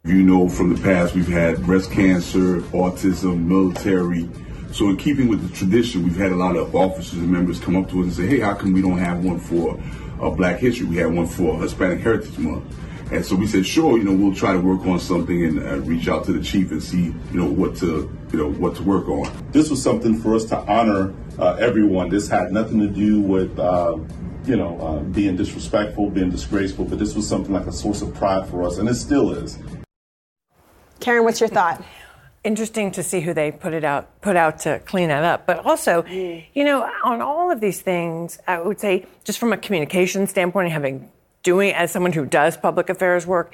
[0.05, 4.29] You know, from the past, we've had breast cancer, autism, military.
[4.71, 7.75] So, in keeping with the tradition, we've had a lot of officers and members come
[7.75, 9.77] up to us and say, hey, how come we don't have one for
[10.21, 10.85] uh, Black History?
[10.87, 12.73] We had one for Hispanic Heritage Month.
[13.11, 15.79] And so we said, sure, you know, we'll try to work on something and uh,
[15.81, 18.83] reach out to the chief and see, you know, what to, you know, what to
[18.83, 19.29] work on.
[19.51, 22.07] This was something for us to honor uh, everyone.
[22.07, 23.97] This had nothing to do with, uh,
[24.45, 28.13] you know, uh, being disrespectful, being disgraceful, but this was something like a source of
[28.15, 29.59] pride for us, and it still is.
[31.01, 31.83] Karen, what's your thought?
[32.45, 35.45] Interesting to see who they put it out put out to clean that up.
[35.45, 36.43] But also, mm.
[36.53, 40.71] you know, on all of these things, I would say just from a communication standpoint,
[40.71, 41.11] having
[41.43, 43.53] doing as someone who does public affairs work,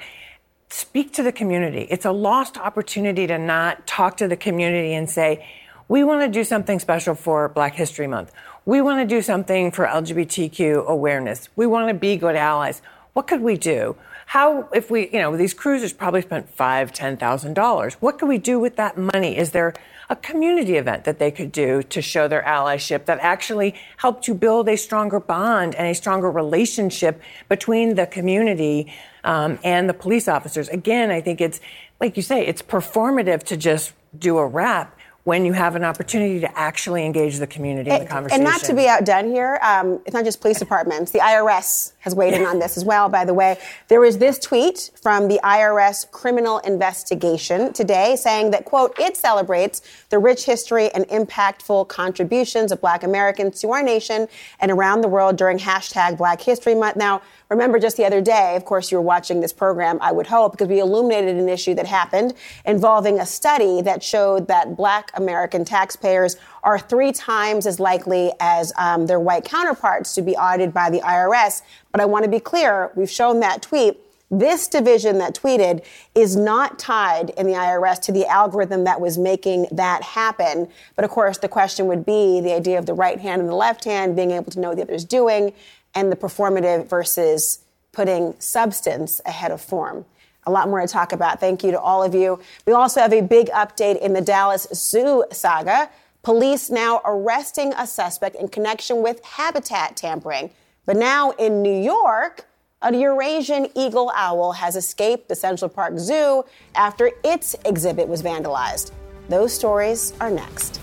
[0.68, 1.86] speak to the community.
[1.90, 5.46] It's a lost opportunity to not talk to the community and say,
[5.88, 8.32] we want to do something special for Black History Month.
[8.66, 11.48] We want to do something for LGBTQ awareness.
[11.56, 12.82] We want to be good allies.
[13.14, 13.96] What could we do?
[14.26, 17.94] How, if we, you know, these cruisers probably spent five, ten thousand dollars.
[17.94, 19.38] What could we do with that money?
[19.38, 19.72] Is there
[20.10, 24.34] a community event that they could do to show their allyship that actually helped to
[24.34, 28.92] build a stronger bond and a stronger relationship between the community
[29.24, 30.68] um, and the police officers?
[30.68, 31.60] Again, I think it's
[32.00, 34.97] like you say, it's performative to just do a wrap
[35.28, 38.46] when you have an opportunity to actually engage the community in the conversation.
[38.46, 41.10] And not to be outdone here, um, it's not just police departments.
[41.10, 43.58] The IRS has weighed in on this as well, by the way.
[43.88, 49.82] There was this tweet from the IRS criminal investigation today saying that, quote, it celebrates
[50.08, 54.28] the rich history and impactful contributions of black Americans to our nation
[54.60, 56.96] and around the world during hashtag Black History Month.
[56.96, 57.20] Now,
[57.54, 60.52] remember just the other day, of course, you were watching this program, I would hope,
[60.52, 62.34] because we illuminated an issue that happened
[62.64, 68.72] involving a study that showed that black American taxpayers are three times as likely as
[68.76, 71.62] um, their white counterparts to be audited by the IRS.
[71.90, 73.98] But I want to be clear, we've shown that tweet.
[74.30, 79.16] This division that tweeted is not tied in the IRS to the algorithm that was
[79.16, 80.68] making that happen.
[80.96, 83.54] But of course, the question would be the idea of the right hand and the
[83.54, 85.54] left hand being able to know what the other's doing
[85.98, 87.58] and the performative versus
[87.92, 90.04] putting substance ahead of form.
[90.46, 91.40] A lot more to talk about.
[91.40, 92.40] Thank you to all of you.
[92.66, 95.90] We also have a big update in the Dallas Zoo saga.
[96.22, 100.50] Police now arresting a suspect in connection with habitat tampering.
[100.86, 102.46] But now in New York,
[102.80, 106.44] a Eurasian eagle owl has escaped the Central Park Zoo
[106.76, 108.92] after its exhibit was vandalized.
[109.28, 110.77] Those stories are next.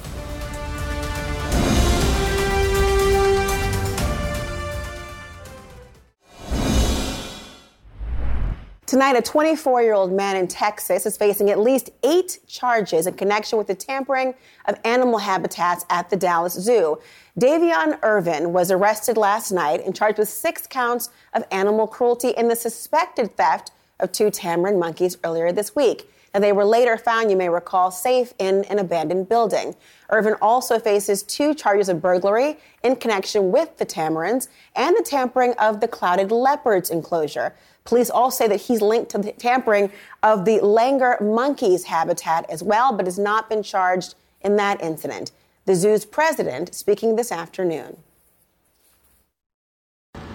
[8.88, 13.16] Tonight, a 24 year old man in Texas is facing at least eight charges in
[13.16, 14.36] connection with the tampering
[14.68, 17.00] of animal habitats at the Dallas Zoo.
[17.40, 22.48] Davion Irvin was arrested last night and charged with six counts of animal cruelty in
[22.48, 26.08] the suspected theft of two tamarin monkeys earlier this week.
[26.42, 29.74] They were later found, you may recall, safe in an abandoned building.
[30.10, 35.54] Irvin also faces two charges of burglary in connection with the tamarins and the tampering
[35.54, 37.56] of the clouded leopards enclosure.
[37.86, 39.92] Police all say that he's linked to the tampering
[40.24, 45.32] of the langur monkeys habitat as well, but has not been charged in that incident.
[45.66, 47.98] The zoo's president speaking this afternoon.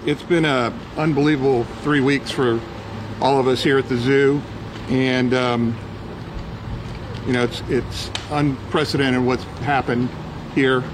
[0.07, 2.61] It's been an unbelievable three weeks for
[3.21, 4.41] all of us here at the zoo,
[4.89, 5.77] and um,
[7.27, 10.09] you know it's it's unprecedented what's happened
[10.55, 10.85] here.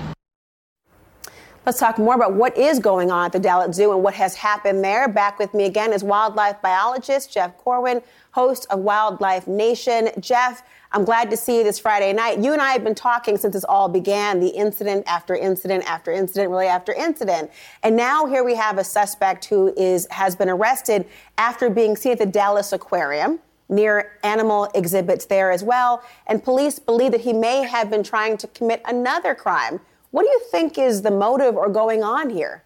[1.66, 4.37] Let's talk more about what is going on at the Dallas Zoo and what has
[4.37, 5.09] happened there.
[5.09, 10.11] Back with me again is wildlife biologist Jeff Corwin, host of Wildlife Nation.
[10.20, 12.38] Jeff, I'm glad to see you this Friday night.
[12.38, 16.12] You and I have been talking since this all began, the incident after incident after
[16.12, 17.50] incident, really after incident.
[17.83, 21.05] And now here we have a suspect who is has been arrested
[21.37, 26.00] after being seen at the Dallas Aquarium near animal exhibits there as well.
[26.29, 29.81] And police believe that he may have been trying to commit another crime
[30.16, 32.64] what do you think is the motive or going on here?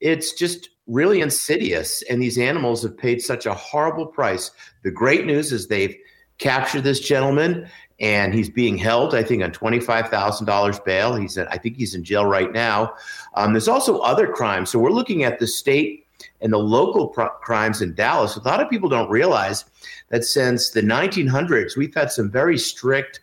[0.00, 4.50] It's just really insidious, and these animals have paid such a horrible price.
[4.82, 5.96] The great news is they've
[6.36, 7.66] captured this gentleman,
[7.98, 11.16] and he's being held, I think, on twenty-five thousand dollars bail.
[11.16, 12.92] He's, in, I think, he's in jail right now.
[13.36, 16.04] Um, there's also other crimes, so we're looking at the state
[16.42, 18.36] and the local crimes in Dallas.
[18.36, 19.64] A lot of people don't realize
[20.10, 23.20] that since the 1900s, we've had some very strict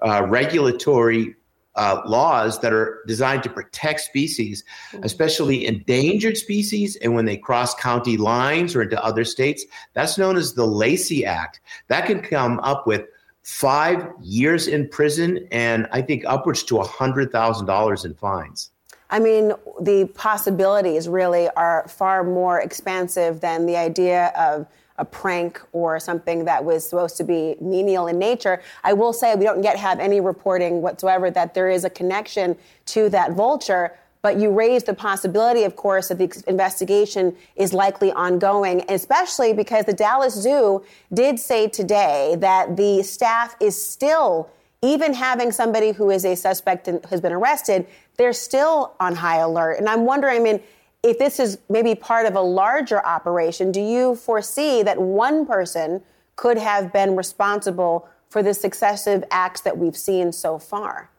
[0.00, 1.34] uh, regulatory
[1.76, 5.04] uh, laws that are designed to protect species, mm-hmm.
[5.04, 9.64] especially endangered species, and when they cross county lines or into other states.
[9.94, 11.60] That's known as the Lacey Act.
[11.88, 13.02] That can come up with
[13.42, 18.70] five years in prison and I think upwards to $100,000 in fines.
[19.08, 24.66] I mean, the possibilities really are far more expansive than the idea of
[24.98, 28.62] a prank or something that was supposed to be menial in nature.
[28.82, 32.56] I will say we don't yet have any reporting whatsoever that there is a connection
[32.86, 33.98] to that vulture.
[34.22, 39.84] But you raised the possibility, of course, that the investigation is likely ongoing, especially because
[39.84, 44.50] the Dallas Zoo did say today that the staff is still,
[44.82, 49.38] even having somebody who is a suspect and has been arrested, they're still on high
[49.38, 49.78] alert.
[49.78, 50.60] And I'm wondering, I mean,
[51.02, 56.02] if this is maybe part of a larger operation, do you foresee that one person
[56.36, 61.10] could have been responsible for the successive acts that we've seen so far?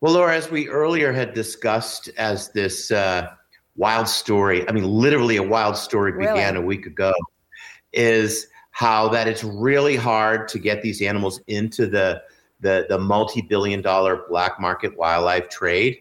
[0.00, 3.28] Well, Laura, as we earlier had discussed, as this uh,
[3.76, 7.12] wild story, I mean, literally a wild story began a week ago,
[7.92, 12.22] is how that it's really hard to get these animals into the
[12.60, 15.98] the, the multi-billion dollar black market wildlife trade.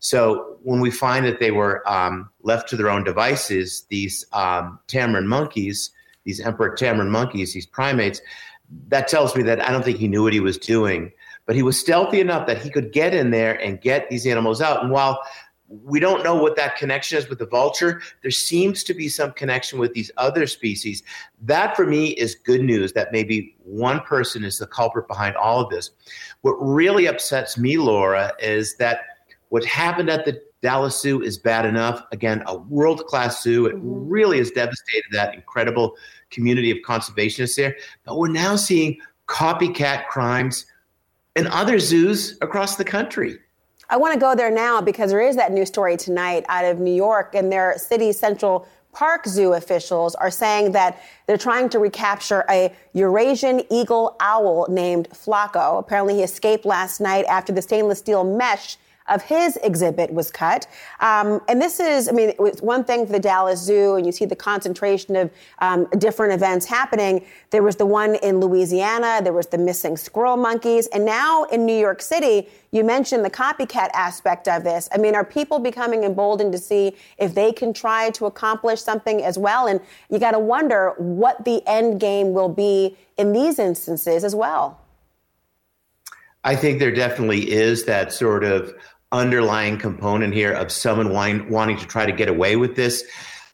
[0.00, 4.78] So when we find that they were um, left to their own devices, these um,
[4.88, 5.90] tamarin monkeys,
[6.24, 8.20] these emperor tamarin monkeys, these primates,
[8.88, 11.10] that tells me that I don't think he knew what he was doing.
[11.46, 14.60] But he was stealthy enough that he could get in there and get these animals
[14.60, 14.82] out.
[14.82, 15.18] And while
[15.68, 18.00] we don't know what that connection is with the vulture.
[18.22, 21.02] There seems to be some connection with these other species.
[21.42, 25.60] That for me is good news that maybe one person is the culprit behind all
[25.60, 25.90] of this.
[26.40, 29.00] What really upsets me, Laura, is that
[29.48, 32.02] what happened at the Dallas Zoo is bad enough.
[32.10, 33.66] Again, a world class zoo.
[33.66, 34.08] It mm-hmm.
[34.08, 35.96] really has devastated that incredible
[36.30, 37.76] community of conservationists there.
[38.04, 40.66] But we're now seeing copycat crimes
[41.36, 43.38] in other zoos across the country.
[43.90, 46.78] I want to go there now because there is that new story tonight out of
[46.78, 51.78] New York, and their city central Park Zoo officials are saying that they're trying to
[51.78, 55.78] recapture a Eurasian eagle owl named Flaco.
[55.78, 58.76] Apparently, he escaped last night after the stainless steel mesh
[59.08, 60.66] of his exhibit was cut.
[61.00, 64.06] Um, and this is, I mean, it was one thing for the Dallas Zoo, and
[64.06, 65.30] you see the concentration of
[65.60, 67.24] um, different events happening.
[67.50, 71.66] There was the one in Louisiana, there was the missing squirrel monkeys, and now in
[71.66, 74.88] New York City, you mentioned the copycat aspect of this.
[74.92, 79.22] I mean, are people becoming emboldened to see if they can try to accomplish something
[79.22, 79.66] as well?
[79.66, 79.80] And
[80.10, 84.80] you got to wonder what the end game will be in these instances as well.
[86.44, 88.74] I think there definitely is that sort of
[89.12, 93.04] underlying component here of someone wanting, wanting to try to get away with this.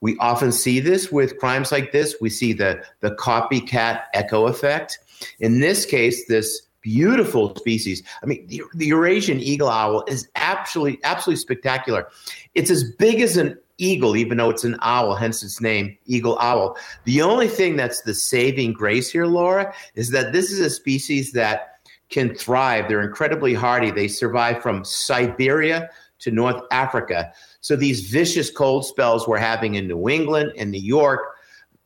[0.01, 2.17] We often see this with crimes like this.
[2.21, 4.99] We see the, the copycat echo effect.
[5.41, 8.03] In this case, this beautiful species.
[8.23, 12.09] I mean, the, the Eurasian eagle owl is absolutely, absolutely spectacular.
[12.55, 16.39] It's as big as an eagle, even though it's an owl, hence its name, eagle
[16.39, 16.77] owl.
[17.05, 21.33] The only thing that's the saving grace here, Laura, is that this is a species
[21.33, 21.74] that
[22.09, 22.89] can thrive.
[22.89, 23.91] They're incredibly hardy.
[23.91, 25.89] They survive from Siberia
[26.21, 27.33] to North Africa.
[27.61, 31.21] So these vicious cold spells we're having in New England and New York,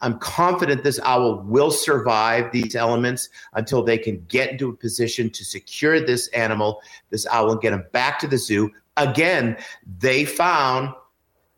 [0.01, 5.29] I'm confident this owl will survive these elements until they can get into a position
[5.31, 8.71] to secure this animal, this owl, and get them back to the zoo.
[8.97, 9.57] Again,
[9.99, 10.95] they found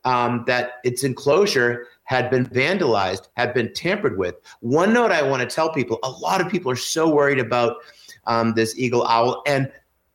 [0.04, 4.34] um, that its enclosure had been vandalized, had been tampered with.
[4.60, 7.76] One note I want to tell people a lot of people are so worried about
[8.26, 9.42] um, this eagle owl.
[9.46, 9.70] And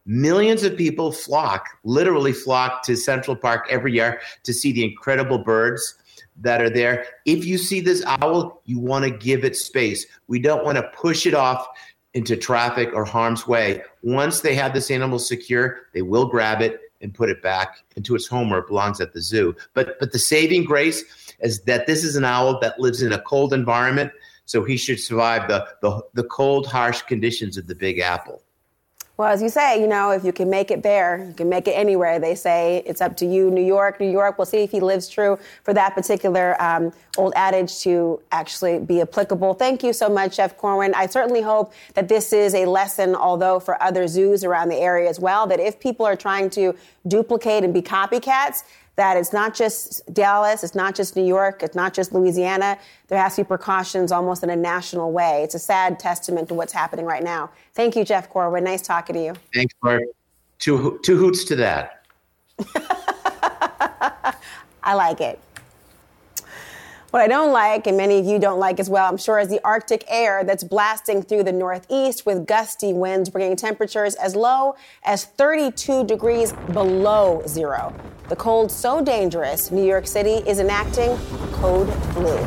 [0.05, 5.37] millions of people flock, literally flock to Central Park every year to see the incredible
[5.37, 5.95] birds
[6.37, 7.05] that are there.
[7.25, 10.05] If you see this owl, you want to give it space.
[10.27, 11.65] We don't want to push it off
[12.13, 13.83] into traffic or harm's way.
[14.01, 18.15] Once they have this animal secure, they will grab it and put it back into
[18.15, 19.55] its home where it belongs at the zoo.
[19.73, 21.03] But but the saving grace
[21.41, 24.11] is that this is an owl that lives in a cold environment
[24.45, 28.41] so he should survive the, the, the cold, harsh conditions of the Big Apple.
[29.17, 31.69] Well, as you say, you know, if you can make it there, you can make
[31.69, 32.19] it anywhere.
[32.19, 34.37] They say it's up to you, New York, New York.
[34.37, 38.99] We'll see if he lives true for that particular um, old adage to actually be
[38.99, 39.53] applicable.
[39.53, 40.93] Thank you so much, Jeff Corwin.
[40.95, 45.09] I certainly hope that this is a lesson, although for other zoos around the area
[45.09, 46.75] as well, that if people are trying to
[47.07, 48.63] duplicate and be copycats,
[48.95, 52.77] that it's not just Dallas, it's not just New York, it's not just Louisiana.
[53.07, 55.43] There has to be precautions almost in a national way.
[55.43, 57.51] It's a sad testament to what's happening right now.
[57.73, 58.63] Thank you, Jeff Corwin.
[58.63, 59.33] Nice talking to you.
[59.53, 60.03] Thanks, Mark.
[60.59, 62.05] Two, two hoots to that.
[64.83, 65.39] I like it.
[67.15, 69.47] What I don't like, and many of you don't like as well, I'm sure, is
[69.47, 74.75] the Arctic air that's blasting through the Northeast with gusty winds, bringing temperatures as low
[75.03, 77.93] as 32 degrees below zero.
[78.27, 81.15] The cold so dangerous, New York City is enacting
[81.51, 82.39] Code Blue.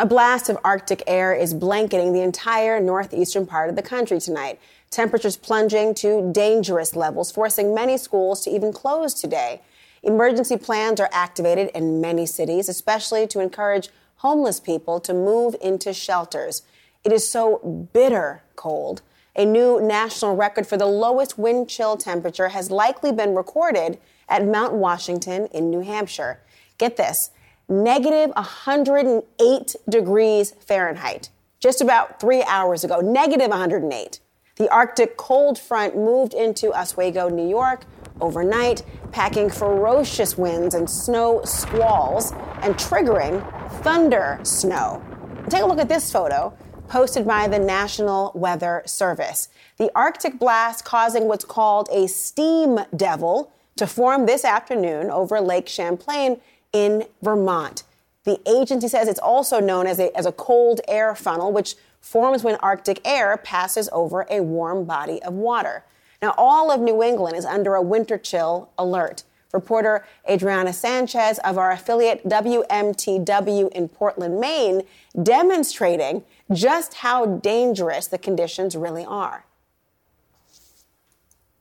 [0.00, 4.58] A blast of Arctic air is blanketing the entire northeastern part of the country tonight.
[4.90, 9.60] Temperatures plunging to dangerous levels, forcing many schools to even close today.
[10.02, 15.92] Emergency plans are activated in many cities, especially to encourage homeless people to move into
[15.92, 16.62] shelters.
[17.04, 19.02] It is so bitter cold.
[19.36, 23.98] A new national record for the lowest wind chill temperature has likely been recorded
[24.28, 26.40] at Mount Washington in New Hampshire.
[26.78, 27.30] Get this
[27.68, 31.30] negative 108 degrees Fahrenheit
[31.60, 34.20] just about three hours ago, negative 108.
[34.56, 37.84] The Arctic cold front moved into Oswego, New York
[38.20, 43.42] overnight, packing ferocious winds and snow squalls and triggering
[43.82, 45.02] thunder snow.
[45.48, 46.56] Take a look at this photo
[46.88, 49.48] posted by the National Weather Service.
[49.78, 55.68] The Arctic blast causing what's called a steam devil to form this afternoon over Lake
[55.68, 56.40] Champlain
[56.72, 57.84] in Vermont.
[58.24, 62.42] The agency says it's also known as a, as a cold air funnel, which forms
[62.42, 65.84] when Arctic air passes over a warm body of water.
[66.22, 69.24] Now, all of New England is under a winter chill alert.
[69.52, 74.82] Reporter Adriana Sanchez of our affiliate WMTW in Portland, Maine,
[75.20, 79.44] demonstrating just how dangerous the conditions really are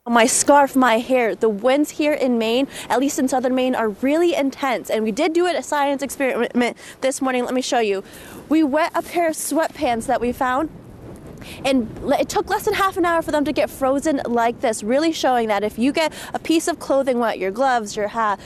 [0.10, 1.36] my scarf, my hair.
[1.36, 4.90] The winds here in Maine, at least in southern Maine, are really intense.
[4.90, 7.46] And we did do a science experiment this morning.
[7.46, 8.04] Let me show you.
[8.50, 10.70] We wet a pair of sweatpants that we found.
[11.66, 11.90] And
[12.20, 15.12] it took less than half an hour for them to get frozen like this, really
[15.12, 18.40] showing that if you get a piece of clothing wet, your gloves, your hat,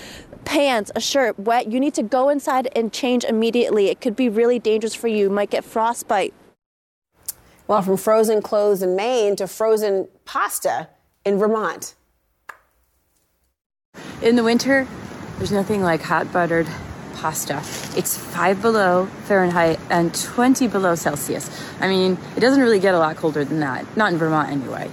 [0.45, 3.87] pants, a shirt wet, you need to go inside and change immediately.
[3.87, 5.17] It could be really dangerous for you.
[5.17, 6.33] You might get frostbite.
[7.67, 10.89] Well, from frozen clothes in Maine to frozen pasta
[11.25, 11.95] in Vermont.
[14.21, 14.87] In the winter,
[15.37, 16.67] there's nothing like hot buttered
[17.23, 17.63] pasta.
[17.97, 21.49] It's five below Fahrenheit and 20 below Celsius.
[21.79, 23.85] I mean, it doesn't really get a lot colder than that.
[23.95, 24.91] Not in Vermont, anyway.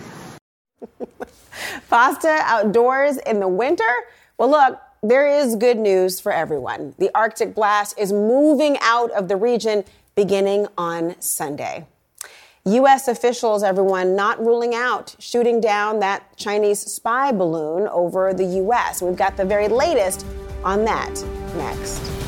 [1.91, 3.93] Pasta outdoors in the winter?
[4.39, 6.95] Well, look, there is good news for everyone.
[6.99, 9.83] The Arctic blast is moving out of the region
[10.15, 11.85] beginning on Sunday.
[12.65, 13.09] U.S.
[13.09, 19.03] officials, everyone, not ruling out shooting down that Chinese spy balloon over the U.S.
[19.03, 20.25] We've got the very latest
[20.63, 21.11] on that
[21.57, 22.20] next.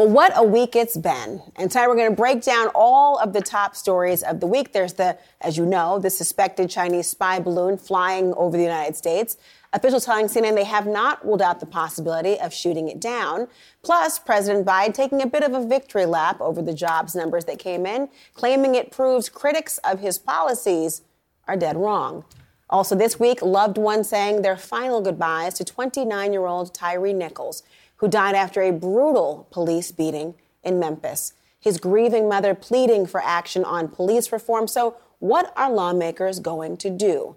[0.00, 1.42] Well, what a week it's been.
[1.56, 4.72] And tonight we're going to break down all of the top stories of the week.
[4.72, 9.36] There's the, as you know, the suspected Chinese spy balloon flying over the United States.
[9.74, 13.46] Officials telling CNN they have not ruled out the possibility of shooting it down.
[13.82, 17.58] Plus, President Biden taking a bit of a victory lap over the jobs numbers that
[17.58, 21.02] came in, claiming it proves critics of his policies
[21.46, 22.24] are dead wrong.
[22.70, 27.64] Also, this week, loved ones saying their final goodbyes to 29 year old Tyree Nichols,
[28.00, 31.34] who died after a brutal police beating in Memphis.
[31.60, 34.66] His grieving mother pleading for action on police reform.
[34.66, 37.36] So, what are lawmakers going to do?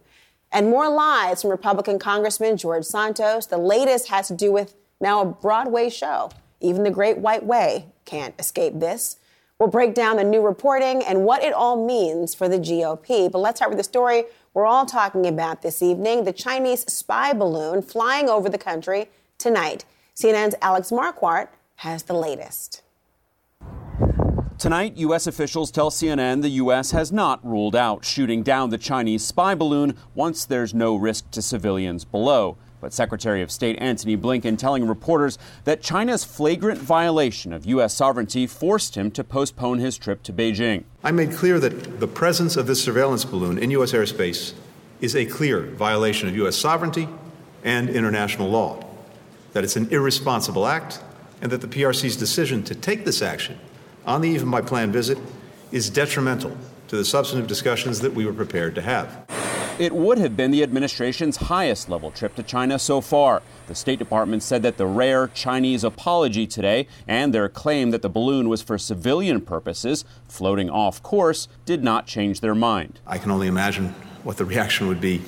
[0.51, 3.47] And more lies from Republican Congressman George Santos.
[3.47, 6.32] The latest has to do with now a Broadway show.
[6.61, 9.18] Even the Great White Way can't escape this.
[9.59, 13.30] We'll break down the new reporting and what it all means for the GOP.
[13.30, 17.34] But let's start with the story we're all talking about this evening the Chinese spy
[17.34, 19.84] balloon flying over the country tonight.
[20.16, 21.47] CNN's Alex Marquardt
[21.78, 22.84] has the latest.
[24.59, 25.26] Tonight, U.S.
[25.26, 26.91] officials tell CNN the U.S.
[26.91, 31.41] has not ruled out shooting down the Chinese spy balloon once there's no risk to
[31.41, 32.57] civilians below.
[32.80, 37.95] But Secretary of State Antony Blinken telling reporters that China's flagrant violation of U.S.
[37.95, 40.84] sovereignty forced him to postpone his trip to Beijing.
[41.03, 43.93] I made clear that the presence of this surveillance balloon in U.S.
[43.93, 44.53] airspace
[45.01, 46.55] is a clear violation of U.S.
[46.55, 47.09] sovereignty
[47.64, 48.80] and international law,
[49.53, 51.01] that it's an irresponsible act,
[51.41, 53.59] and that the PRC's decision to take this action
[54.05, 55.17] on the eve of my planned visit
[55.71, 59.25] is detrimental to the substantive discussions that we were prepared to have.
[59.79, 63.41] It would have been the administration's highest level trip to China so far.
[63.65, 68.09] The State Department said that the rare Chinese apology today and their claim that the
[68.09, 72.99] balloon was for civilian purposes, floating off course, did not change their mind.
[73.07, 75.23] I can only imagine what the reaction would be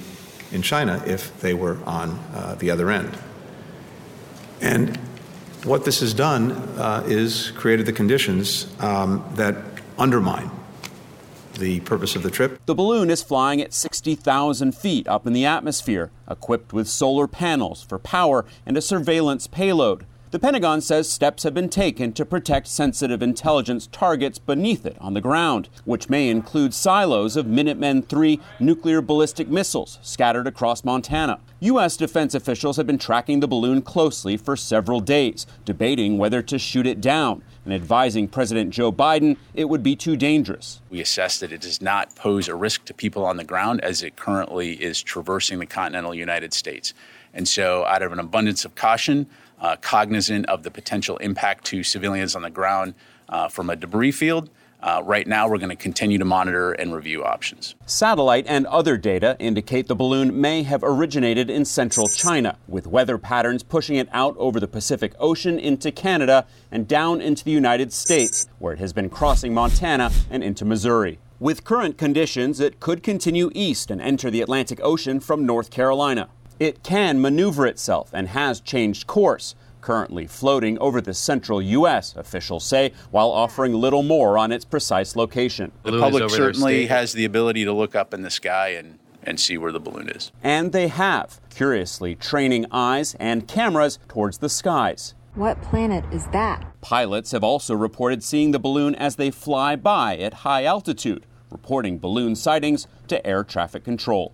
[0.52, 3.18] in China if they were on uh, the other end.
[4.62, 4.98] And
[5.64, 9.56] what this has done uh, is created the conditions um, that
[9.98, 10.52] undermine
[11.58, 12.60] the purpose of the trip.
[12.66, 17.84] The balloon is flying at 60,000 feet up in the atmosphere, equipped with solar panels
[17.84, 20.06] for power and a surveillance payload.
[20.32, 25.14] The Pentagon says steps have been taken to protect sensitive intelligence targets beneath it on
[25.14, 31.40] the ground, which may include silos of Minutemen III nuclear ballistic missiles scattered across Montana.
[31.60, 31.96] U.S.
[31.96, 36.88] defense officials have been tracking the balloon closely for several days, debating whether to shoot
[36.88, 40.82] it down and advising President Joe Biden it would be too dangerous.
[40.90, 44.02] We assess that it does not pose a risk to people on the ground as
[44.02, 46.94] it currently is traversing the continental United States.
[47.34, 49.28] And so, out of an abundance of caution,
[49.60, 52.94] uh, cognizant of the potential impact to civilians on the ground
[53.30, 54.50] uh, from a debris field.
[54.82, 57.74] Uh, right now, we're going to continue to monitor and review options.
[57.88, 63.18] Satellite and other data indicate the balloon may have originated in central China, with weather
[63.18, 67.92] patterns pushing it out over the Pacific Ocean into Canada and down into the United
[67.92, 71.18] States, where it has been crossing Montana and into Missouri.
[71.40, 76.30] With current conditions, it could continue east and enter the Atlantic Ocean from North Carolina.
[76.60, 82.66] It can maneuver itself and has changed course, currently floating over the central U.S., officials
[82.66, 85.74] say, while offering little more on its precise location.
[85.84, 89.58] The public certainly has the ability to look up in the sky and, and see
[89.58, 90.32] where the balloon is.
[90.42, 95.14] And they have, curiously training eyes and cameras towards the skies.
[95.36, 96.66] What planet is that?
[96.80, 102.00] Pilots have also reported seeing the balloon as they fly by at high altitude, reporting
[102.00, 104.34] balloon sightings to air traffic control.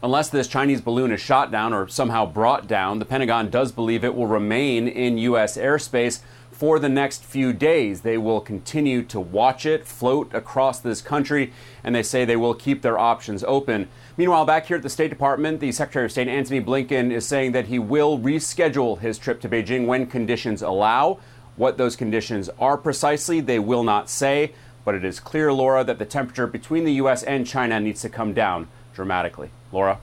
[0.00, 4.04] Unless this Chinese balloon is shot down or somehow brought down, the Pentagon does believe
[4.04, 5.56] it will remain in U.S.
[5.56, 6.20] airspace
[6.52, 8.02] for the next few days.
[8.02, 12.54] They will continue to watch it float across this country, and they say they will
[12.54, 13.88] keep their options open.
[14.16, 17.50] Meanwhile, back here at the State Department, the Secretary of State Antony Blinken is saying
[17.52, 21.18] that he will reschedule his trip to Beijing when conditions allow.
[21.56, 24.52] What those conditions are precisely, they will not say,
[24.84, 27.24] but it is clear, Laura, that the temperature between the U.S.
[27.24, 28.68] and China needs to come down
[28.98, 29.48] dramatically.
[29.70, 29.96] Laura?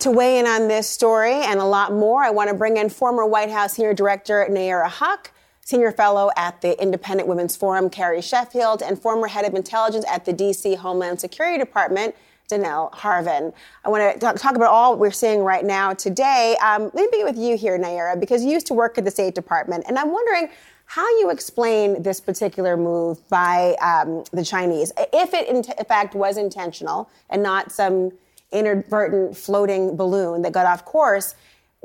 [0.00, 2.88] To weigh in on this story and a lot more, I want to bring in
[2.88, 5.30] former White House Senior Director Nayyera Haq,
[5.60, 10.24] senior fellow at the Independent Women's Forum, Carrie Sheffield, and former head of intelligence at
[10.24, 10.74] the D.C.
[10.74, 12.16] Homeland Security Department,
[12.48, 13.54] Donell Harvin.
[13.84, 16.56] I want to talk, about all we're seeing right now today.
[16.60, 19.10] Um, let me begin with you here, Nayera, because you used to work at the
[19.12, 20.48] State Department, and I'm wondering
[20.86, 25.84] how you explain this particular move by um, the Chinese, if it in, t- in
[25.84, 28.12] fact was intentional and not some
[28.52, 31.34] inadvertent floating balloon that got off course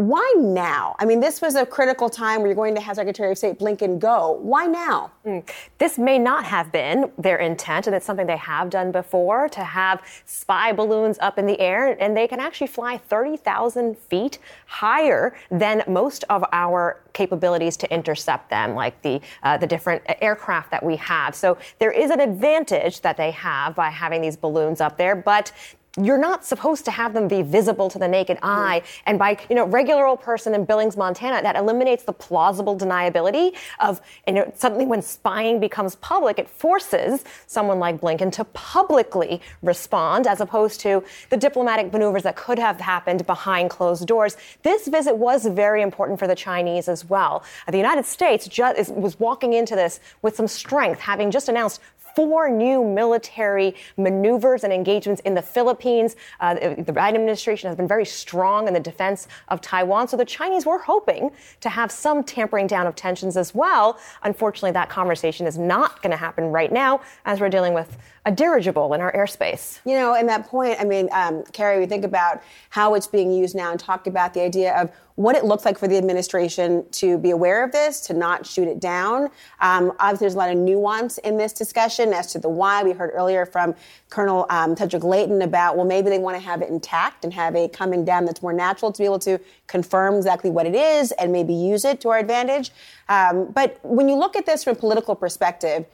[0.07, 0.95] why now?
[0.99, 3.59] I mean, this was a critical time where you're going to have Secretary of State
[3.59, 4.39] Blinken go.
[4.41, 5.11] Why now?
[5.25, 5.47] Mm.
[5.77, 9.63] This may not have been their intent, and it's something they have done before to
[9.63, 15.35] have spy balloons up in the air, and they can actually fly 30,000 feet higher
[15.49, 20.83] than most of our capabilities to intercept them, like the uh, the different aircraft that
[20.83, 21.35] we have.
[21.35, 25.51] So there is an advantage that they have by having these balloons up there, but
[25.99, 28.81] you're not supposed to have them be visible to the naked eye.
[28.83, 29.03] Mm-hmm.
[29.07, 33.55] And by, you know, regular old person in Billings, Montana, that eliminates the plausible deniability
[33.79, 39.41] of, you know, suddenly when spying becomes public, it forces someone like Blinken to publicly
[39.61, 44.37] respond as opposed to the diplomatic maneuvers that could have happened behind closed doors.
[44.63, 47.43] This visit was very important for the Chinese as well.
[47.67, 51.81] The United States just, was walking into this with some strength, having just announced
[52.15, 56.15] four new military maneuvers and engagements in the Philippines.
[56.39, 60.07] Uh, the Biden administration has been very strong in the defense of Taiwan.
[60.07, 61.31] So the Chinese were hoping
[61.61, 63.99] to have some tampering down of tensions as well.
[64.23, 68.31] Unfortunately, that conversation is not going to happen right now as we're dealing with a
[68.31, 69.79] dirigible in our airspace.
[69.83, 73.31] You know, in that point, I mean, um, Carrie, we think about how it's being
[73.31, 76.85] used now and talk about the idea of what it looks like for the administration
[76.91, 79.23] to be aware of this, to not shoot it down.
[79.59, 82.83] Um, obviously, there's a lot of nuance in this discussion as to the why.
[82.83, 83.75] We heard earlier from
[84.09, 87.55] Colonel um, Cedric Leighton about, well, maybe they want to have it intact and have
[87.55, 91.11] a coming down that's more natural to be able to confirm exactly what it is
[91.13, 92.71] and maybe use it to our advantage.
[93.09, 95.85] Um, but when you look at this from a political perspective,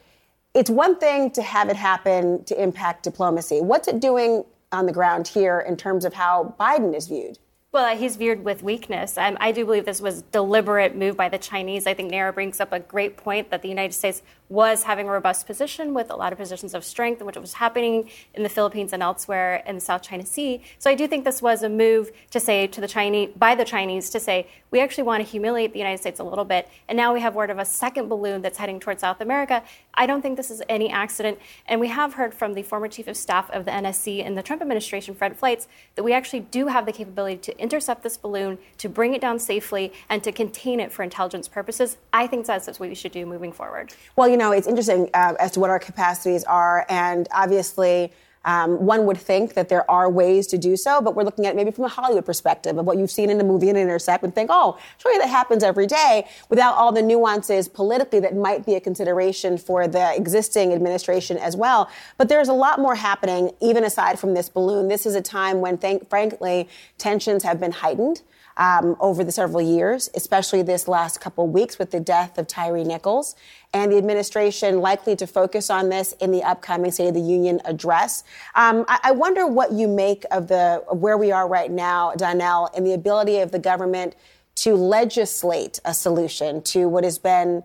[0.58, 3.62] it's one thing to have it happen to impact diplomacy.
[3.62, 7.38] What's it doing on the ground here in terms of how Biden is viewed?
[7.72, 9.20] Well, he's viewed with weakness.
[9.20, 11.86] Um, I do believe this was deliberate move by the Chinese.
[11.86, 15.12] I think Nara brings up a great point that the United States was having a
[15.12, 18.94] robust position with a lot of positions of strength, which was happening in the Philippines
[18.94, 20.62] and elsewhere in the South China Sea.
[20.80, 23.66] So I do think this was a move to say to the Chinese by the
[23.66, 26.98] Chinese to say we actually want to humiliate the United States a little bit, and
[26.98, 29.64] now we have word of a second balloon that's heading towards South America.
[29.94, 33.08] I don't think this is any accident, and we have heard from the former chief
[33.08, 36.68] of staff of the NSC in the Trump administration, Fred Fleitz, that we actually do
[36.68, 40.80] have the capability to intercept this balloon, to bring it down safely, and to contain
[40.80, 41.98] it for intelligence purposes.
[42.12, 43.94] I think that's what we should do moving forward.
[44.16, 48.14] Well, you you know, it's interesting uh, as to what our capacities are, and obviously.
[48.46, 51.54] Um, one would think that there are ways to do so, but we're looking at
[51.54, 54.34] maybe from a Hollywood perspective of what you've seen in a movie and intercept and
[54.34, 58.76] think, oh, surely that happens every day without all the nuances politically that might be
[58.76, 61.90] a consideration for the existing administration as well.
[62.18, 64.88] But there's a lot more happening, even aside from this balloon.
[64.88, 68.22] This is a time when, thank, frankly, tensions have been heightened
[68.58, 72.84] um, over the several years, especially this last couple weeks with the death of Tyree
[72.84, 73.36] Nichols,
[73.74, 77.62] and the administration likely to focus on this in the upcoming State of the Union
[77.66, 78.24] address.
[78.56, 82.14] Um, I, I, wonder what you make of the of where we are right now,
[82.16, 84.16] Donell, and the ability of the government
[84.56, 87.64] to legislate a solution to what has been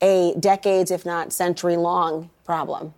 [0.00, 2.94] a decades, if not century long problem.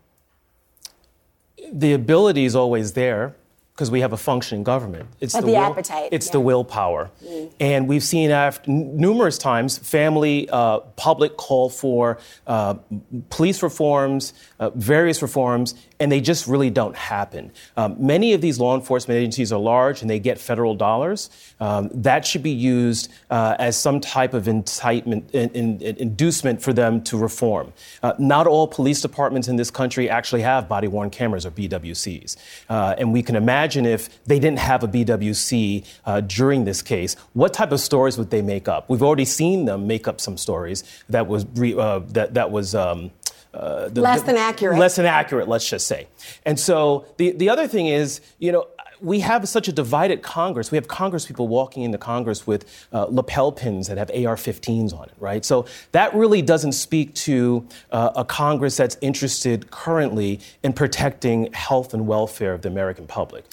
[1.72, 3.34] The ability is always there
[3.75, 5.09] because we have a functioning government.
[5.20, 6.11] It's but the, the will, appetite.
[6.12, 6.33] It's yeah.
[6.33, 7.11] the willpower.
[7.25, 7.53] Mm.
[7.59, 12.75] And we've seen after, numerous times family, uh, public call for uh,
[13.31, 17.53] police reforms, uh, various reforms, and they just really don't happen.
[17.77, 21.31] Um, many of these law enforcement agencies are large and they get federal dollars.
[21.61, 26.61] Um, that should be used uh, as some type of incitement, in, in, in, inducement
[26.61, 27.73] for them to reform.
[28.03, 32.37] Uh, not all police departments in this country actually have body worn cameras or BWCs.
[32.69, 37.15] Uh, and we can imagine if they didn't have a BWC uh, during this case,
[37.35, 38.91] what type of stories would they make up?
[38.91, 42.75] We've already seen them make up some stories that was, re, uh, that, that was
[42.75, 43.13] um,
[43.55, 44.79] uh, the, less than accurate.
[44.79, 46.07] Less than accurate, let's just say.
[46.45, 48.67] And so the, the other thing is, you know,
[49.03, 50.71] we have such a divided Congress.
[50.71, 54.97] We have Congress people walking into Congress with uh, lapel pins that have AR 15s
[54.97, 55.45] on it, right?
[55.45, 61.93] So that really doesn't speak to uh, a Congress that's interested currently in protecting health
[61.93, 63.45] and welfare of the American public.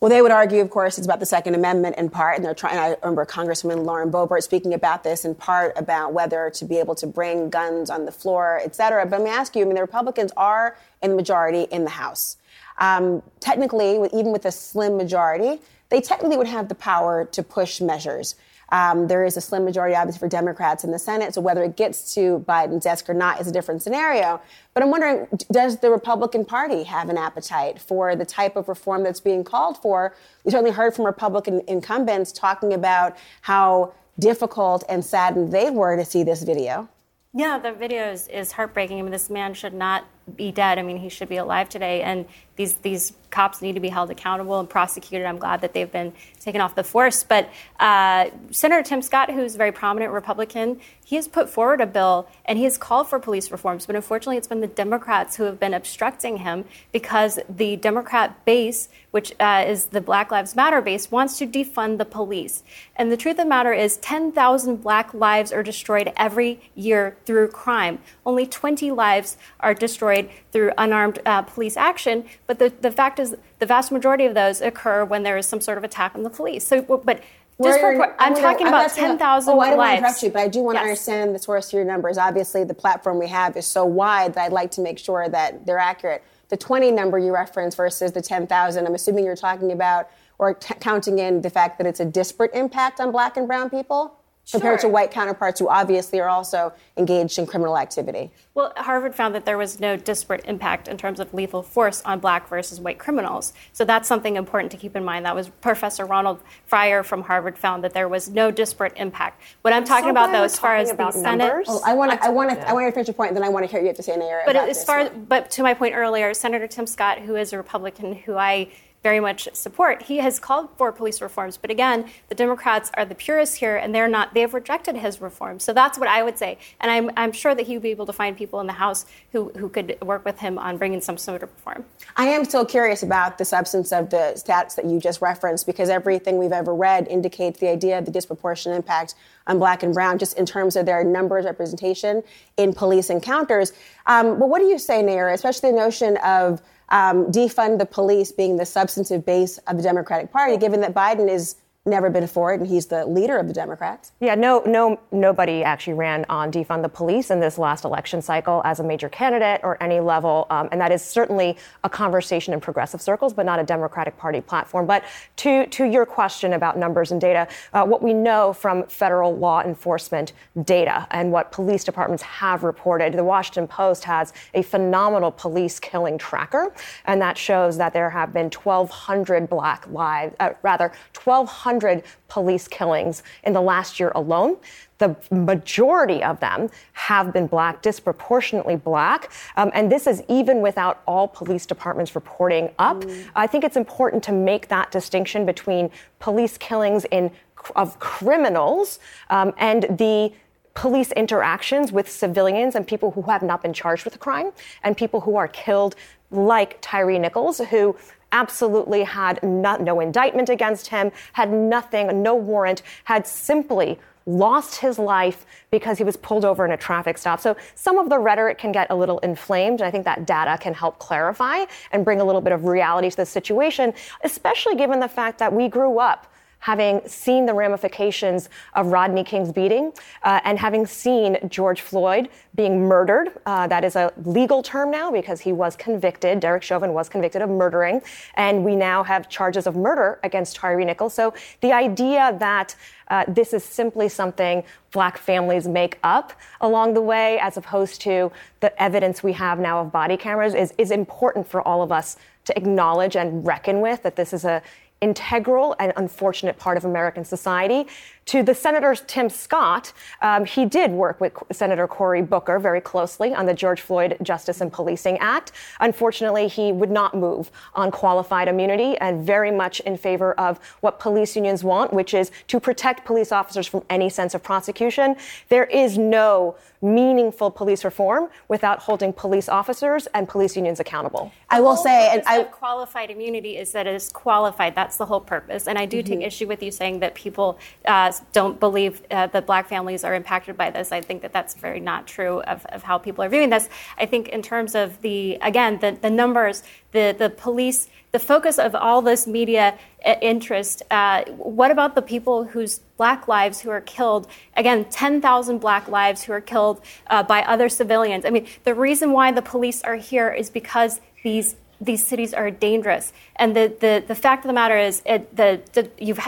[0.00, 2.54] Well, they would argue, of course, it's about the Second Amendment in part, and they're
[2.54, 2.78] trying.
[2.78, 6.94] I remember Congresswoman Lauren Boebert speaking about this in part about whether to be able
[6.94, 9.04] to bring guns on the floor, et cetera.
[9.04, 11.90] But let me ask you: I mean, the Republicans are in the majority in the
[11.90, 12.38] House.
[12.78, 17.82] Um, technically, even with a slim majority, they technically would have the power to push
[17.82, 18.36] measures.
[18.72, 21.34] Um, there is a slim majority, obviously, for Democrats in the Senate.
[21.34, 24.40] So whether it gets to Biden's desk or not is a different scenario.
[24.74, 29.02] But I'm wondering, does the Republican Party have an appetite for the type of reform
[29.02, 30.14] that's being called for?
[30.44, 36.04] We certainly heard from Republican incumbents talking about how difficult and saddened they were to
[36.04, 36.88] see this video.
[37.32, 38.98] Yeah, the video is, is heartbreaking.
[38.98, 40.04] I mean, this man should not
[40.36, 40.78] be dead.
[40.78, 42.02] I mean, he should be alive today.
[42.02, 42.26] And
[42.60, 45.26] these these cops need to be held accountable and prosecuted.
[45.26, 47.22] I'm glad that they've been taken off the force.
[47.22, 47.48] But
[47.78, 52.28] uh, Senator Tim Scott, who's a very prominent Republican, he has put forward a bill
[52.44, 53.86] and he has called for police reforms.
[53.86, 58.88] But unfortunately, it's been the Democrats who have been obstructing him because the Democrat base,
[59.10, 62.62] which uh, is the Black Lives Matter base, wants to defund the police.
[62.94, 67.48] And the truth of the matter is, 10,000 black lives are destroyed every year through
[67.48, 67.98] crime.
[68.24, 72.24] Only 20 lives are destroyed through unarmed uh, police action.
[72.50, 75.60] But the, the fact is, the vast majority of those occur when there is some
[75.60, 76.66] sort of attack on the police.
[76.66, 77.22] So, but
[77.60, 80.48] Dispropor- I'm, I'm talking about 10,000 oh, I don't want to interrupt you, but I
[80.48, 82.18] do want to understand the source of your numbers.
[82.18, 85.64] Obviously, the platform we have is so wide that I'd like to make sure that
[85.64, 86.24] they're accurate.
[86.48, 90.74] The 20 number you reference versus the 10,000, I'm assuming you're talking about or t-
[90.80, 94.19] counting in the fact that it's a disparate impact on black and brown people?
[94.50, 98.32] Compared to white counterparts who obviously are also engaged in criminal activity.
[98.54, 102.18] Well, Harvard found that there was no disparate impact in terms of lethal force on
[102.18, 103.52] black versus white criminals.
[103.72, 105.24] So that's something important to keep in mind.
[105.24, 109.40] That was Professor Roland Fryer from Harvard found that there was no disparate impact.
[109.62, 111.68] What I'm talking So about, glad though, as far as the about Senate, numbers.
[111.68, 112.24] Well, I want to.
[112.24, 112.68] I want to.
[112.68, 113.96] I want to finish your point, and then I want to hear what you have
[113.96, 114.42] to say, Nair.
[114.46, 115.26] But as far, one.
[115.26, 118.68] but to my point earlier, Senator Tim Scott, who is a Republican, who I
[119.02, 121.56] very much support, he has called for police reforms.
[121.56, 124.34] But again, the Democrats are the purists here, and they're not.
[124.34, 125.64] They have rejected his reforms.
[125.64, 126.58] So that's what I would say.
[126.80, 129.06] And I'm, I'm sure that he would be able to find people in the House
[129.32, 131.84] who, who could work with him on bringing some sort of reform.
[132.16, 135.88] I am still curious about the substance of the stats that you just referenced because
[135.88, 139.14] everything we've ever read indicates the idea of the disproportionate impact
[139.46, 142.22] on black and brown, just in terms of their numbers representation
[142.58, 143.72] in police encounters.
[144.06, 146.60] Um, but what do you say, Nair, especially the notion of
[146.90, 151.28] um, defund the police being the substantive base of the Democratic Party, given that Biden
[151.28, 151.56] is
[151.90, 154.12] never been for it and he's the leader of the Democrats?
[154.20, 158.62] Yeah, no, no, nobody actually ran on defund the police in this last election cycle
[158.64, 162.60] as a major candidate or any level, um, and that is certainly a conversation in
[162.60, 164.86] progressive circles, but not a Democratic Party platform.
[164.86, 165.04] But
[165.36, 169.62] to to your question about numbers and data, uh, what we know from federal law
[169.62, 170.32] enforcement
[170.64, 176.18] data and what police departments have reported, the Washington Post has a phenomenal police killing
[176.18, 176.72] tracker,
[177.06, 181.79] and that shows that there have been 1,200 black lives, uh, rather 1,200
[182.28, 184.56] police killings in the last year alone.
[184.98, 189.32] The majority of them have been black, disproportionately black.
[189.56, 193.04] Um, and this is even without all police departments reporting up.
[193.34, 197.30] I think it's important to make that distinction between police killings in,
[197.76, 198.98] of criminals
[199.30, 200.32] um, and the
[200.74, 204.52] police interactions with civilians and people who have not been charged with a crime
[204.82, 205.94] and people who are killed
[206.30, 207.96] like Tyree Nichols, who
[208.32, 215.44] absolutely had no indictment against him, had nothing, no warrant, had simply lost his life
[215.70, 217.40] because he was pulled over in a traffic stop.
[217.40, 220.58] So some of the rhetoric can get a little inflamed, and I think that data
[220.60, 225.00] can help clarify and bring a little bit of reality to the situation, especially given
[225.00, 226.26] the fact that we grew up
[226.60, 229.92] having seen the ramifications of Rodney King's beating
[230.22, 233.30] uh, and having seen George Floyd being murdered.
[233.46, 236.40] Uh, that is a legal term now because he was convicted.
[236.40, 238.02] Derek Chauvin was convicted of murdering,
[238.34, 241.14] and we now have charges of murder against Tyree Nichols.
[241.14, 242.76] So the idea that
[243.08, 248.30] uh, this is simply something black families make up along the way, as opposed to
[248.60, 252.16] the evidence we have now of body cameras, is, is important for all of us
[252.44, 254.62] to acknowledge and reckon with that this is a
[255.00, 257.86] integral and unfortunate part of American society.
[258.30, 263.34] To the Senator Tim Scott, um, he did work with Senator Cory Booker very closely
[263.34, 265.50] on the George Floyd Justice and Policing Act.
[265.80, 271.00] Unfortunately, he would not move on qualified immunity and very much in favor of what
[271.00, 275.16] police unions want, which is to protect police officers from any sense of prosecution.
[275.48, 281.30] There is no meaningful police reform without holding police officers and police unions accountable.
[281.50, 284.76] I will say, and I qualified immunity is that it is qualified.
[284.76, 285.66] That's the whole purpose.
[285.66, 286.26] And I do take Mhm.
[286.26, 290.56] issue with you saying that people uh, don't believe uh, that black families are impacted
[290.56, 290.92] by this.
[290.92, 293.68] I think that that's very not true of, of how people are viewing this.
[293.98, 296.62] I think in terms of the again the the numbers,
[296.92, 300.82] the the police, the focus of all this media uh, interest.
[300.90, 304.26] Uh, what about the people whose black lives who are killed?
[304.56, 308.24] Again, 10,000 black lives who are killed uh, by other civilians.
[308.24, 312.50] I mean, the reason why the police are here is because these these cities are
[312.50, 313.12] dangerous.
[313.36, 316.20] And the, the, the fact of the matter is, it, the, the, you've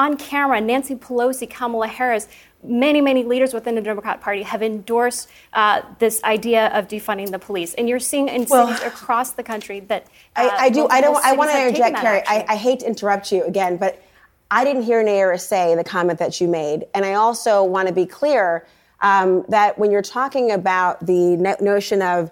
[0.00, 2.26] on camera, Nancy Pelosi, Kamala Harris,
[2.64, 7.38] many, many leaders within the Democrat Party have endorsed uh, this idea of defunding the
[7.38, 10.88] police, and you're seeing in Well, cities across the country that uh, I, I do.
[10.88, 11.22] I don't.
[11.22, 12.22] I want to interject, Carrie.
[12.26, 14.02] I, I hate to interrupt you again, but
[14.50, 17.94] I didn't hear Nayyera say the comment that you made, and I also want to
[17.94, 18.66] be clear
[19.02, 22.30] um, that when you're talking about the no- notion of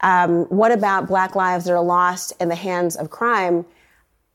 [0.00, 3.64] um, what about Black lives that are lost in the hands of crime.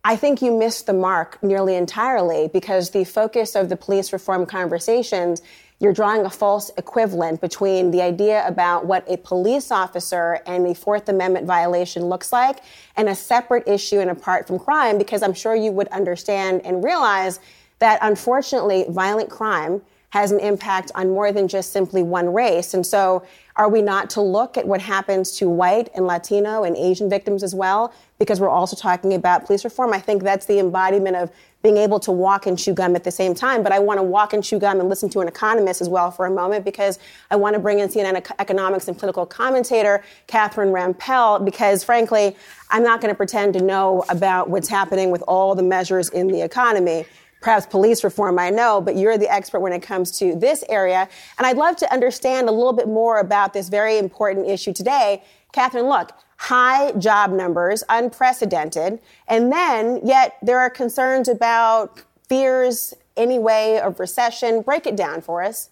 [0.03, 4.47] I think you missed the mark nearly entirely because the focus of the police reform
[4.47, 5.43] conversations,
[5.79, 10.73] you're drawing a false equivalent between the idea about what a police officer and the
[10.73, 12.63] Fourth Amendment violation looks like
[12.97, 16.83] and a separate issue and apart from crime, because I'm sure you would understand and
[16.83, 17.39] realize
[17.77, 19.81] that unfortunately, violent crime
[20.11, 22.73] has an impact on more than just simply one race.
[22.73, 23.23] And so,
[23.57, 27.43] are we not to look at what happens to white and Latino and Asian victims
[27.43, 27.93] as well?
[28.17, 29.93] Because we're also talking about police reform.
[29.93, 31.31] I think that's the embodiment of
[31.61, 33.61] being able to walk and chew gum at the same time.
[33.61, 36.11] But I want to walk and chew gum and listen to an economist as well
[36.11, 36.97] for a moment because
[37.29, 42.35] I want to bring in CNN ec- economics and political commentator Catherine Rampell because, frankly,
[42.69, 46.27] I'm not going to pretend to know about what's happening with all the measures in
[46.27, 47.05] the economy
[47.41, 51.09] perhaps police reform, I know, but you're the expert when it comes to this area.
[51.37, 55.23] And I'd love to understand a little bit more about this very important issue today.
[55.51, 63.79] Catherine, look, high job numbers, unprecedented, and then yet there are concerns about fears anyway
[63.83, 64.61] of recession.
[64.61, 65.69] Break it down for us.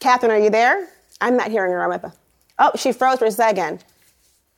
[0.00, 0.88] Catherine, are you there?
[1.20, 2.12] I'm not hearing her.
[2.58, 3.84] Oh, she froze for a second.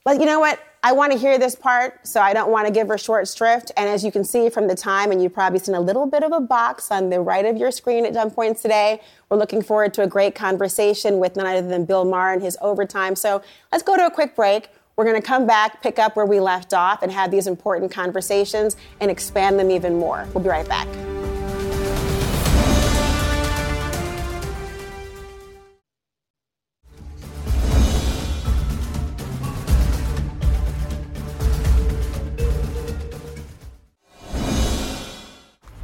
[0.05, 0.61] But you know what?
[0.85, 3.71] I want to hear this part, so I don't want to give her short shrift.
[3.77, 6.25] And as you can see from the time, and you've probably seen a little bit
[6.25, 9.63] of a box on the right of your screen at some points today, we're looking
[9.63, 13.15] forward to a great conversation with none other than Bill Maher and his overtime.
[13.15, 14.71] So let's go to a quick break.
[14.97, 17.93] We're going to come back, pick up where we left off, and have these important
[17.93, 20.27] conversations and expand them even more.
[20.35, 20.89] We'll be right back.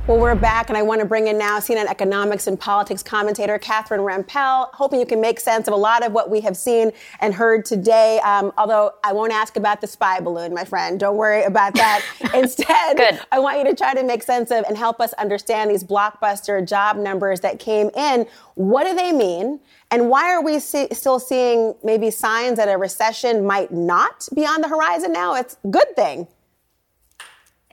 [0.09, 3.59] Well, we're back, and I want to bring in now CNN economics and politics commentator
[3.59, 6.93] Catherine Rampell, hoping you can make sense of a lot of what we have seen
[7.21, 8.19] and heard today.
[8.21, 10.99] Um, although I won't ask about the spy balloon, my friend.
[10.99, 12.03] Don't worry about that.
[12.35, 15.85] Instead, I want you to try to make sense of and help us understand these
[15.85, 18.27] blockbuster job numbers that came in.
[18.55, 19.61] What do they mean?
[19.91, 24.47] And why are we see- still seeing maybe signs that a recession might not be
[24.47, 25.35] on the horizon now?
[25.35, 26.29] It's a good thing.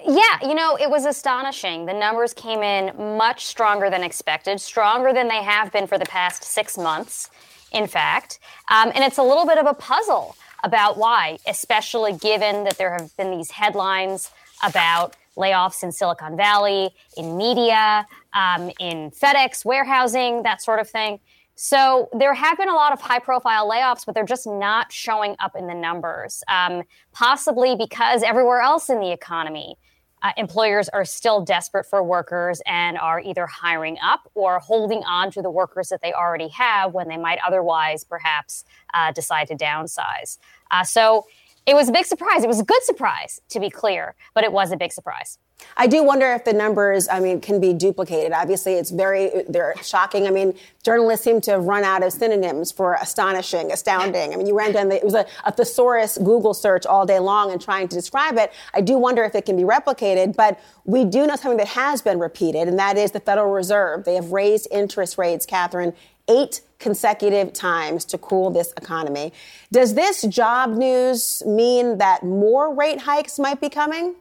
[0.07, 1.87] Yeah, you know, it was astonishing.
[1.87, 6.05] The numbers came in much stronger than expected, stronger than they have been for the
[6.05, 7.31] past six months,
[7.71, 8.39] in fact.
[8.69, 12.91] Um, and it's a little bit of a puzzle about why, especially given that there
[12.93, 14.29] have been these headlines
[14.63, 21.19] about layoffs in Silicon Valley, in media, um, in FedEx, warehousing, that sort of thing.
[21.55, 25.35] So there have been a lot of high profile layoffs, but they're just not showing
[25.39, 29.77] up in the numbers, um, possibly because everywhere else in the economy,
[30.25, 35.29] uh, employers are still desperate for workers and are either hiring up or holding on
[35.29, 38.63] to the workers that they already have when they might otherwise perhaps
[38.95, 40.39] uh, decide to downsize.
[40.71, 41.27] Uh, so
[41.67, 42.43] it was a big surprise.
[42.43, 45.37] It was a good surprise, to be clear, but it was a big surprise.
[45.77, 48.31] I do wonder if the numbers, I mean, can be duplicated.
[48.31, 50.25] Obviously, it's very, they're shocking.
[50.25, 50.53] I mean,
[50.83, 54.33] journalists seem to have run out of synonyms for astonishing, astounding.
[54.33, 57.19] I mean, you ran down the, it was a, a thesaurus Google search all day
[57.19, 58.53] long and trying to describe it.
[58.73, 62.01] I do wonder if it can be replicated, but we do know something that has
[62.01, 64.05] been repeated, and that is the Federal Reserve.
[64.05, 65.93] They have raised interest rates, Catherine,
[66.29, 69.33] eight consecutive times to cool this economy.
[69.71, 74.15] Does this job news mean that more rate hikes might be coming?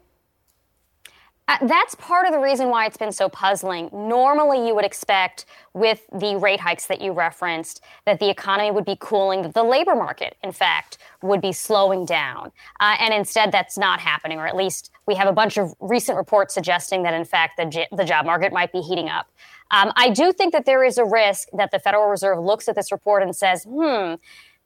[1.47, 3.91] Uh, that's part of the reason why it's been so puzzling.
[3.93, 8.87] Normally, you would expect with the rate hikes that you referenced that the economy would
[8.87, 12.51] be cooling, that the labor market, in fact, would be slowing down.
[12.81, 16.17] Uh, and instead, that's not happening, or at least we have a bunch of recent
[16.17, 19.29] reports suggesting that, in fact, the, j- the job market might be heating up.
[19.71, 22.75] Um, I do think that there is a risk that the Federal Reserve looks at
[22.75, 24.15] this report and says, hmm,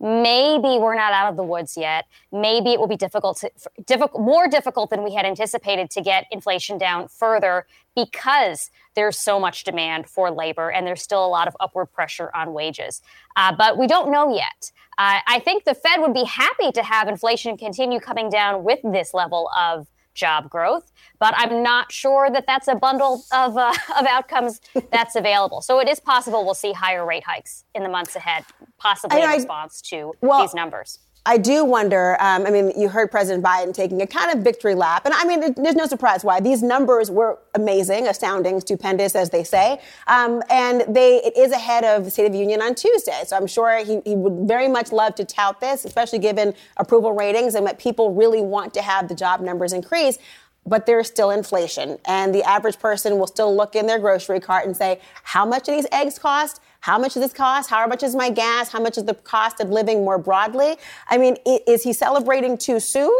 [0.00, 2.06] maybe we're not out of the woods yet.
[2.30, 3.50] Maybe it will be difficult, to,
[3.86, 9.40] difficult, more difficult than we had anticipated to get inflation down further because there's so
[9.40, 13.02] much demand for labor and there's still a lot of upward pressure on wages.
[13.36, 14.72] Uh, but we don't know yet.
[14.98, 18.80] Uh, I think the Fed would be happy to have inflation continue coming down with
[18.82, 19.86] this level of
[20.18, 24.60] job growth, but I'm not sure that that's a bundle of, uh, of outcomes
[24.92, 25.62] that's available.
[25.62, 28.44] So it is possible we'll see higher rate hikes in the months ahead,
[28.78, 30.98] possibly I- in response to well, these numbers.
[31.26, 32.16] I do wonder.
[32.20, 35.24] Um, I mean, you heard President Biden taking a kind of victory lap, and I
[35.24, 40.42] mean, there's no surprise why these numbers were amazing, astounding, stupendous, as they say, um,
[40.48, 43.20] and they it is ahead of the State of the Union on Tuesday.
[43.26, 47.12] So I'm sure he, he would very much love to tout this, especially given approval
[47.12, 50.18] ratings and that people really want to have the job numbers increase
[50.66, 51.98] but there's still inflation.
[52.04, 55.64] And the average person will still look in their grocery cart and say, how much
[55.64, 56.60] do these eggs cost?
[56.80, 57.70] How much does this cost?
[57.70, 58.70] How much is my gas?
[58.70, 60.76] How much is the cost of living more broadly?
[61.08, 63.16] I mean, is he celebrating too soon?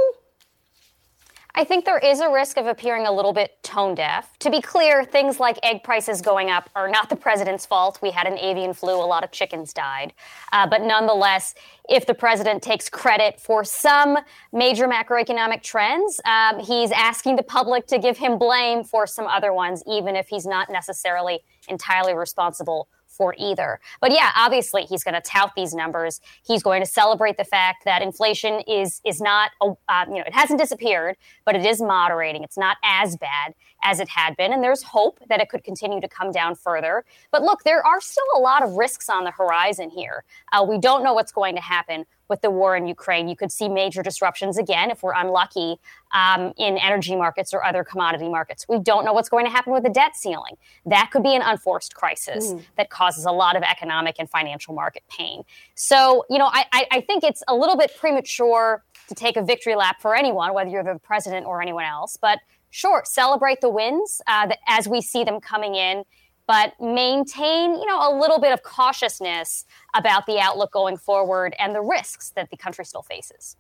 [1.59, 4.39] I think there is a risk of appearing a little bit tone deaf.
[4.41, 7.99] To be clear, things like egg prices going up are not the president's fault.
[8.01, 10.13] We had an avian flu, a lot of chickens died.
[10.53, 11.57] Uh, but nonetheless,
[11.89, 14.19] if the president takes credit for some
[14.53, 19.53] major macroeconomic trends, um, he's asking the public to give him blame for some other
[19.53, 22.89] ones, even if he's not necessarily entirely responsible
[23.19, 23.81] for either.
[24.01, 26.21] But yeah, obviously he's going to tout these numbers.
[26.47, 30.33] He's going to celebrate the fact that inflation is is not uh, you know it
[30.33, 32.45] hasn't disappeared, but it is moderating.
[32.45, 36.01] It's not as bad as it had been, and there's hope that it could continue
[36.01, 37.05] to come down further.
[37.33, 40.25] But look, there are still a lot of risks on the horizon here.
[40.53, 43.29] Uh, we don't know what's going to happen with the war in Ukraine.
[43.29, 45.77] You could see major disruptions again if we're unlucky
[46.13, 48.67] um, in energy markets or other commodity markets.
[48.69, 50.57] We don't know what's going to happen with the debt ceiling.
[50.87, 52.63] That could be an unforced crisis mm.
[52.77, 55.43] that causes a lot of economic and financial market pain.
[55.75, 59.75] So, you know, I, I think it's a little bit premature to take a victory
[59.75, 62.19] lap for anyone, whether you're the president or anyone else.
[62.21, 62.39] But
[62.71, 66.05] sure, celebrate the wins uh, as we see them coming in
[66.49, 71.75] but maintain, you know, a little bit of cautiousness about the outlook going forward and
[71.75, 73.57] the risks that the country still faces.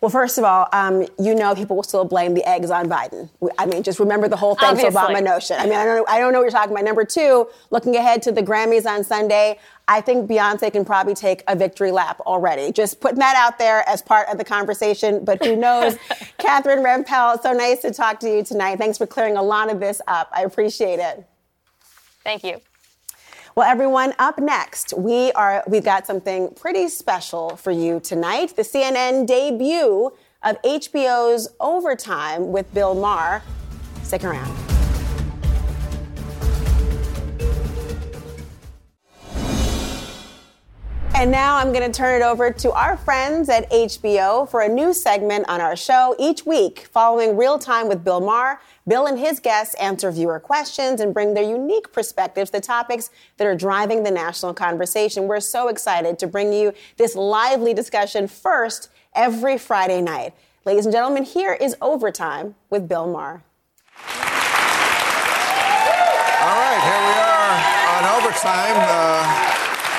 [0.00, 3.28] Well, first of all, um, you know people will still blame the eggs on Biden.
[3.58, 5.14] I mean, just remember the whole thanks Obviously.
[5.14, 5.56] Obama notion.
[5.58, 6.84] I mean, I don't, know, I don't know what you're talking about.
[6.84, 9.58] Number two, looking ahead to the Grammys on Sunday,
[9.88, 12.70] I think Beyonce can probably take a victory lap already.
[12.70, 15.96] Just putting that out there as part of the conversation, but who knows?
[16.38, 18.78] Catherine Rampell, so nice to talk to you tonight.
[18.78, 20.30] Thanks for clearing a lot of this up.
[20.32, 21.26] I appreciate it.
[22.28, 22.60] Thank you.
[23.54, 28.54] Well, everyone, up next, we are we've got something pretty special for you tonight.
[28.54, 30.12] The CNN debut
[30.42, 33.42] of HBO's Overtime with Bill Maher.
[34.02, 34.54] Stick around.
[41.14, 44.68] And now I'm going to turn it over to our friends at HBO for a
[44.68, 48.60] new segment on our show each week, following real time with Bill Maher.
[48.88, 53.46] Bill and his guests answer viewer questions and bring their unique perspectives to topics that
[53.46, 55.28] are driving the national conversation.
[55.28, 60.32] We're so excited to bring you this lively discussion first every Friday night.
[60.64, 63.42] Ladies and gentlemen, here is Overtime with Bill Maher.
[66.40, 67.56] All right, here we are
[67.96, 68.76] on Overtime.
[68.78, 69.47] Uh,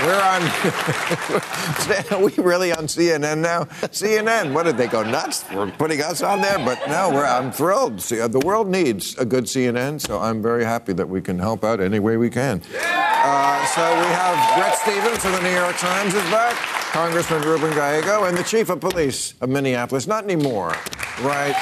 [0.04, 0.41] we're on.
[2.24, 3.66] we really on CNN now?
[3.91, 4.54] CNN.
[4.54, 6.58] What did they go nuts for putting us on there?
[6.60, 8.02] But no, we're, I'm thrilled.
[8.02, 11.38] See, uh, the world needs a good CNN, so I'm very happy that we can
[11.39, 12.62] help out any way we can.
[12.82, 16.56] Uh, so we have Bret Stephens of the New York Times is back,
[16.91, 20.08] Congressman Ruben Gallego, and the chief of police of Minneapolis.
[20.08, 20.76] Not anymore,
[21.22, 21.56] right?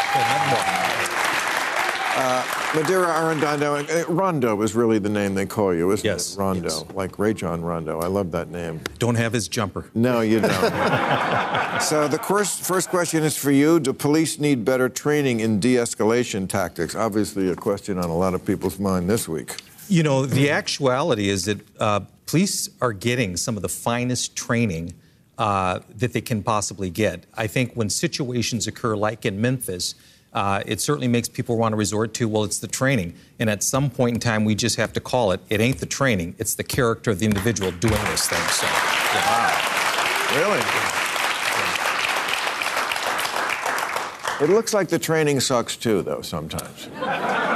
[2.16, 3.90] Uh, Medaria Arradondo.
[3.90, 6.40] Uh, Rondo is really the name they call you, isn't yes, it?
[6.40, 6.70] Rondo.
[6.70, 6.86] Yes.
[6.94, 8.00] Like Rajon Rondo.
[8.02, 8.82] I love that name.
[9.00, 9.90] Don't have his jumper.
[9.96, 10.52] No, you don't.
[11.82, 13.80] so the first, first question is for you.
[13.80, 16.94] Do police need better training in de-escalation tactics?
[16.94, 19.56] Obviously a question on a lot of people's mind this week.
[19.90, 24.94] You know, the actuality is that uh, police are getting some of the finest training
[25.40, 27.26] uh, that they can possibly get.
[27.34, 29.96] I think when situations occur like in Memphis,
[30.34, 33.16] uh, it certainly makes people want to resort to, well, it's the training.
[33.40, 35.86] And at some point in time, we just have to call it, it ain't the
[35.86, 38.40] training, it's the character of the individual doing this thing.
[38.50, 39.26] So, yeah.
[39.26, 40.38] Wow.
[40.38, 40.62] Really?
[44.40, 46.90] It looks like the training sucks too, though, sometimes.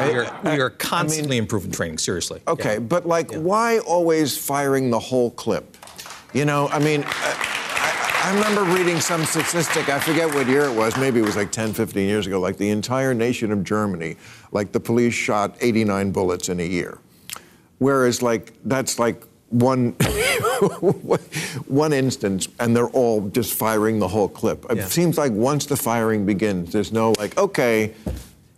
[0.00, 2.40] We are, we are constantly I mean, improving training, seriously.
[2.48, 2.78] Okay, yeah.
[2.78, 5.76] but like, why always firing the whole clip?
[6.32, 7.34] You know, I mean, uh,
[8.22, 11.50] I remember reading some statistic, I forget what year it was, maybe it was like
[11.50, 14.16] 10, 15 years ago, like the entire nation of Germany,
[14.52, 16.98] like the police shot 89 bullets in a year.
[17.78, 19.92] Whereas, like, that's like one
[21.66, 24.66] one instance and they're all just firing the whole clip.
[24.70, 24.84] It yeah.
[24.84, 27.94] seems like once the firing begins, there's no like, okay.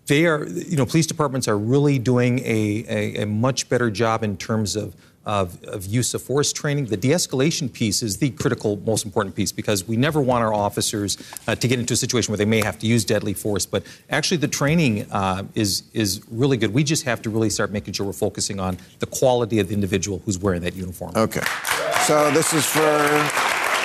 [0.06, 4.24] They are, you know, police departments are really doing a, a, a much better job
[4.24, 6.86] in terms of of, of, use of force training.
[6.86, 10.52] The de escalation piece is the critical, most important piece because we never want our
[10.52, 11.16] officers
[11.46, 13.66] uh, to get into a situation where they may have to use deadly force.
[13.66, 16.74] But actually, the training uh, is, is really good.
[16.74, 19.74] We just have to really start making sure we're focusing on the quality of the
[19.74, 21.12] individual who's wearing that uniform.
[21.16, 21.42] Okay.
[22.06, 22.80] So this is for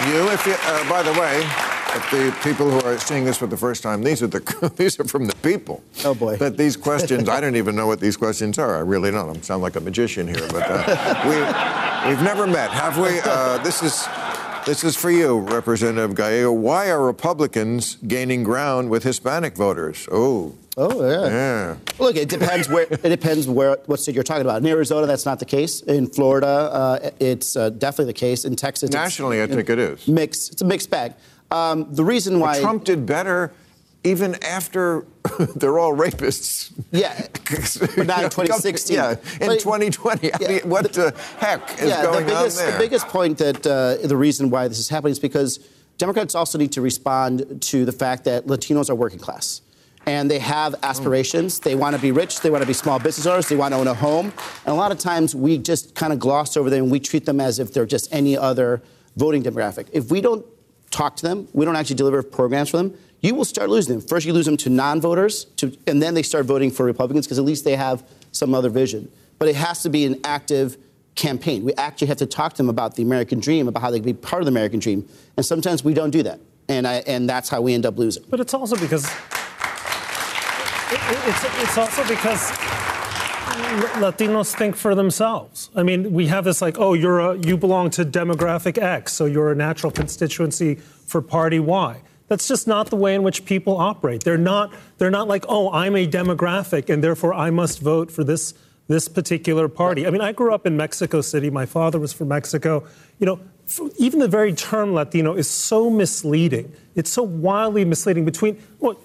[0.06, 1.42] You, if you, uh, by the way,
[1.98, 5.00] if the people who are seeing this for the first time, these are the these
[5.00, 5.84] are from the people.
[6.06, 6.38] Oh boy!
[6.38, 8.76] But these questions, I don't even know what these questions are.
[8.76, 9.36] I really don't.
[9.38, 13.20] I sound like a magician here, but uh, we we've never met, have we?
[13.24, 14.08] Uh, this is.
[14.66, 16.52] This is for you, Representative Gallego.
[16.52, 20.10] Why are Republicans gaining ground with Hispanic voters?
[20.12, 21.26] Oh, Oh yeah.
[21.26, 21.78] yeah.
[22.00, 24.62] Look, it depends where it depends where what state you're talking about.
[24.62, 25.80] In Arizona, that's not the case.
[25.84, 28.44] In Florida, uh, it's uh, definitely the case.
[28.44, 30.06] In Texas, Nationally, I think it is.
[30.06, 30.52] Mixed.
[30.52, 31.14] It's a mixed bag.
[31.52, 33.54] Um, the reason why But Trump did better
[34.04, 35.06] even after
[35.56, 36.72] they're all rapists.
[36.92, 37.28] Yeah,
[37.96, 38.96] but not in 2016.
[38.96, 40.34] Yeah, in But- 2020.
[40.34, 42.72] I mean, what the heck is yeah, going the biggest, on there?
[42.74, 45.60] The biggest point that uh, the reason why this is happening is because
[45.98, 49.62] Democrats also need to respond to the fact that Latinos are working class.
[50.06, 51.60] And they have aspirations.
[51.60, 52.40] They want to be rich.
[52.40, 53.50] They want to be small business owners.
[53.50, 54.28] They want to own a home.
[54.66, 57.26] And a lot of times we just kind of gloss over them and we treat
[57.26, 58.82] them as if they're just any other
[59.18, 59.88] voting demographic.
[59.92, 60.46] If we don't
[60.92, 64.08] talk to them, we don't actually deliver programs for them, you will start losing them.
[64.08, 65.48] First, you lose them to non voters,
[65.88, 69.12] and then they start voting for Republicans because at least they have some other vision.
[69.40, 70.78] But it has to be an active
[71.16, 71.64] campaign.
[71.64, 74.06] We actually have to talk to them about the American dream, about how they can
[74.06, 75.08] be part of the American dream.
[75.36, 76.40] And sometimes we don't do that.
[76.70, 78.24] And, I, and that's how we end up losing.
[78.30, 79.06] But it's also because
[80.92, 82.52] it- it's, it's also because
[84.02, 85.70] Latinos think for themselves.
[85.76, 89.26] I mean, we have this like, oh, you're a, you belong to demographic X, so
[89.26, 92.02] you're a natural constituency for party Y.
[92.28, 94.24] That's just not the way in which people operate.
[94.24, 94.74] They're not.
[94.98, 98.54] They're not like, oh, I'm a demographic, and therefore I must vote for this
[98.88, 100.08] this particular party.
[100.08, 101.50] I mean, I grew up in Mexico City.
[101.50, 102.86] My father was from Mexico.
[103.20, 103.40] You know,
[103.98, 106.74] even the very term Latino is so misleading.
[106.96, 108.26] It's so wildly misleading.
[108.26, 108.98] Between well,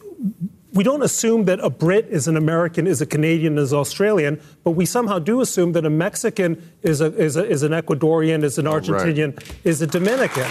[0.72, 4.70] we don't assume that a Brit is an American, is a Canadian, is Australian, but
[4.72, 8.58] we somehow do assume that a Mexican is, a, is, a, is an Ecuadorian, is
[8.58, 8.82] an right.
[8.82, 10.46] Argentinian, is a Dominican.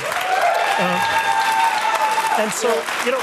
[0.78, 1.18] Uh,
[2.40, 2.70] and so,
[3.06, 3.22] you know,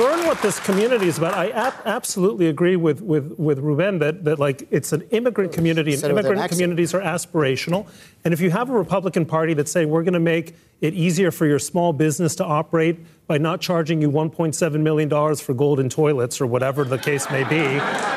[0.00, 1.34] learn what this community is about.
[1.34, 5.92] I ab- absolutely agree with, with, with Ruben that, that, like, it's an immigrant community,
[5.92, 7.86] and Said an immigrant communities are aspirational.
[8.24, 11.30] And if you have a Republican Party that's saying, we're going to make it easier
[11.30, 16.40] for your small business to operate by not charging you $1.7 million for golden toilets
[16.40, 17.62] or whatever the case may be,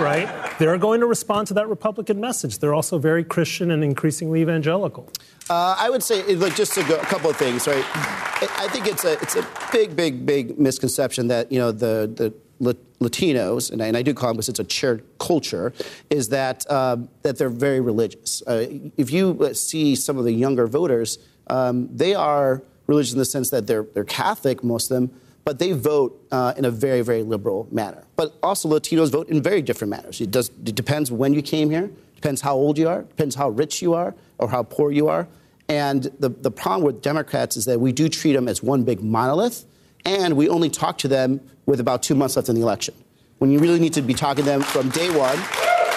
[0.01, 0.55] right?
[0.59, 2.59] They're going to respond to that Republican message.
[2.59, 5.09] They're also very Christian and increasingly evangelical.
[5.49, 7.85] Uh, I would say, look, just go, a couple of things, right?
[7.93, 12.33] I think it's a it's a big, big, big misconception that you know the the
[12.59, 15.73] Latinos, and I, and I do call them because it's a shared culture,
[16.09, 18.41] is that um, that they're very religious.
[18.47, 18.65] Uh,
[18.97, 23.25] if you uh, see some of the younger voters, um, they are religious in the
[23.25, 27.01] sense that they're they're Catholic, most of them, but they vote uh, in a very,
[27.01, 28.03] very liberal manner.
[28.15, 30.19] But also, Latinos vote in very different manners.
[30.19, 33.49] It does it depends when you came here, depends how old you are, depends how
[33.49, 35.27] rich you are or how poor you are.
[35.69, 39.01] And the, the problem with Democrats is that we do treat them as one big
[39.01, 39.65] monolith,
[40.07, 42.95] and we only talk to them with about two months left in the election.
[43.39, 45.37] When you really need to be talking to them from day one,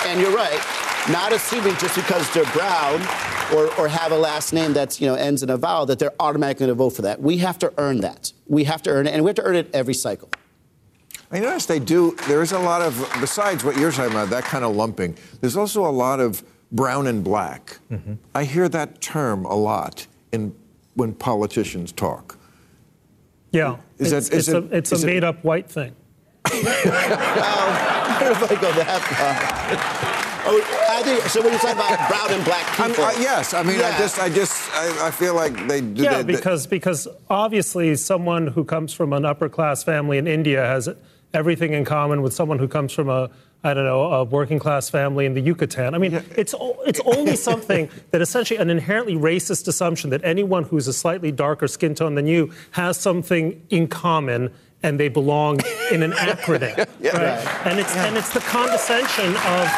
[0.06, 0.60] and you're right,
[1.08, 3.00] not assuming just because they're brown
[3.54, 6.12] or, or have a last name that you know ends in a vowel that they're
[6.18, 7.20] automatically going to vote for that.
[7.20, 8.32] We have to earn that.
[8.46, 10.28] We have to earn it, and we have to earn it every cycle.
[11.30, 12.16] I notice they do.
[12.26, 15.16] There is a lot of, besides what you're talking about, that kind of lumping.
[15.40, 16.42] There's also a lot of
[16.72, 17.78] brown and black.
[17.90, 18.14] Mm-hmm.
[18.34, 20.54] I hear that term a lot in
[20.94, 22.36] when politicians talk.
[23.52, 25.68] Yeah, Is it's, that- is it's it- a, it's is a it- made up white
[25.70, 25.94] thing.
[26.46, 30.00] I don't if I go that far.
[30.42, 31.42] Oh, I think so.
[31.42, 34.28] When you talk about brown and black people, uh, yes, I mean, I just, I
[34.30, 36.02] just, I, I feel like they do.
[36.02, 40.26] Yeah, they- they- because because obviously someone who comes from an upper class family in
[40.26, 40.88] India has
[41.34, 43.30] everything in common with someone who comes from a
[43.62, 45.94] I don't know a working class family in the Yucatan.
[45.94, 50.64] I mean, it's o- it's only something that essentially an inherently racist assumption that anyone
[50.64, 54.50] who's a slightly darker skin tone than you has something in common
[54.82, 55.60] and they belong
[55.92, 56.74] in an acronym,
[57.12, 57.66] right?
[57.66, 59.68] And it's and it's the condescension of.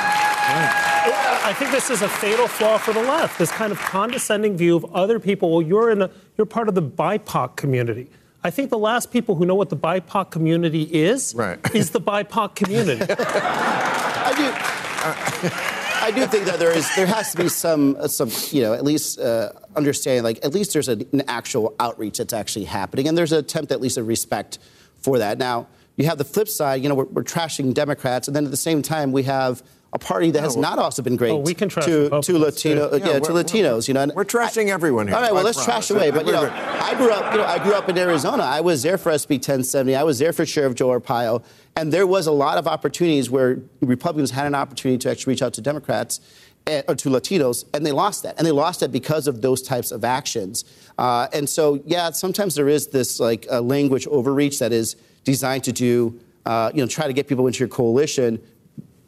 [1.44, 3.36] I think this is a fatal flaw for the left.
[3.38, 5.50] This kind of condescending view of other people.
[5.50, 8.08] Well, you're in a, you're part of the BIPOC community.
[8.44, 11.34] I think the last people who know what the BIPOC community is
[11.74, 13.06] is the BIPOC community.
[13.10, 15.68] I do.
[16.02, 18.72] I do think that there is there has to be some uh, some you know
[18.72, 23.06] at least uh, understanding like at least there's a, an actual outreach that's actually happening
[23.06, 24.58] and there's an attempt at least of respect
[24.96, 25.38] for that.
[25.38, 26.82] Now you have the flip side.
[26.82, 29.62] You know we're, we're trashing Democrats and then at the same time we have
[29.94, 32.90] a party that has not also been great Oh, we can trash to, to Latino
[32.96, 33.88] yeah, Yeah, to Latinos.
[33.88, 35.16] You know and we're trashing everyone here.
[35.16, 35.86] All right, well I let's promise.
[35.88, 36.10] trash away.
[36.16, 38.42] But you know I grew up you know I grew up in Arizona.
[38.42, 39.94] I was there for SB 1070.
[39.94, 41.44] I was there for Sheriff Joe Arpaio.
[41.76, 45.42] And there was a lot of opportunities where Republicans had an opportunity to actually reach
[45.42, 46.20] out to Democrats.
[46.66, 48.36] and, or to Latinos, and they lost that.
[48.38, 50.64] And they lost that because of those types of actions.
[50.96, 54.94] Uh, and so, yeah, sometimes there is this like uh, language overreach that is
[55.24, 58.40] designed to do, uh, you know, try to get people into your coalition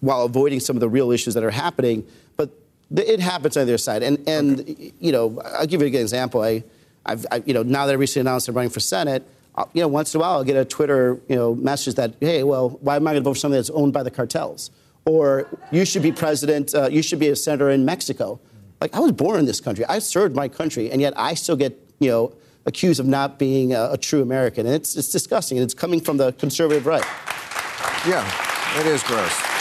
[0.04, 2.06] while avoiding some of the real issues that are happening.
[2.36, 2.50] But
[2.94, 4.02] th- it happens on their side.
[4.02, 6.42] And, and you know, I'll give you a good example.
[6.42, 6.62] I,
[7.06, 9.26] I've, I, you know, now that I recently announced I'm running for Senate,
[9.56, 12.14] uh, you know, once in a while I'll get a Twitter, you know, message that,
[12.20, 14.70] hey, well, why am I going to vote for something that's owned by the cartels?
[15.06, 18.40] Or you should be president, uh, you should be a senator in Mexico.
[18.80, 19.84] Like, I was born in this country.
[19.86, 22.34] I served my country, and yet I still get, you know,
[22.66, 24.66] accused of not being a, a true American.
[24.66, 25.58] And it's, it's disgusting.
[25.58, 27.04] And it's coming from the conservative right.
[28.06, 29.53] Yeah, it is gross.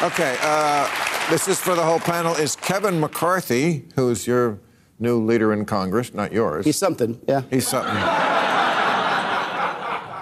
[0.00, 0.88] Okay, uh,
[1.28, 2.32] this is for the whole panel.
[2.36, 4.60] Is Kevin McCarthy, who's your
[5.00, 6.64] new leader in Congress, not yours?
[6.64, 7.42] He's something, yeah.
[7.50, 7.94] He's something.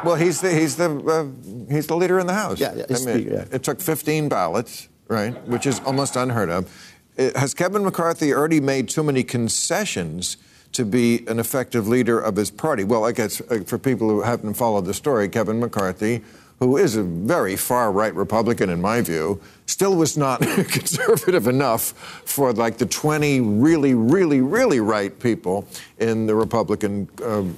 [0.02, 1.26] well, he's the he's the uh,
[1.70, 2.58] he's the leader in the House.
[2.58, 3.44] Yeah, yeah, I mean, speaker, yeah.
[3.54, 6.94] it took 15 ballots, right, which is almost unheard of.
[7.18, 10.38] Uh, Has Kevin McCarthy already made too many concessions
[10.72, 12.82] to be an effective leader of his party?
[12.82, 16.22] Well, I guess uh, for people who haven't followed the story, Kevin McCarthy,
[16.58, 21.92] who is a very far right Republican in my view, still was not conservative enough
[22.24, 25.66] for like the 20 really, really, really right people
[25.98, 27.56] in the Republican um,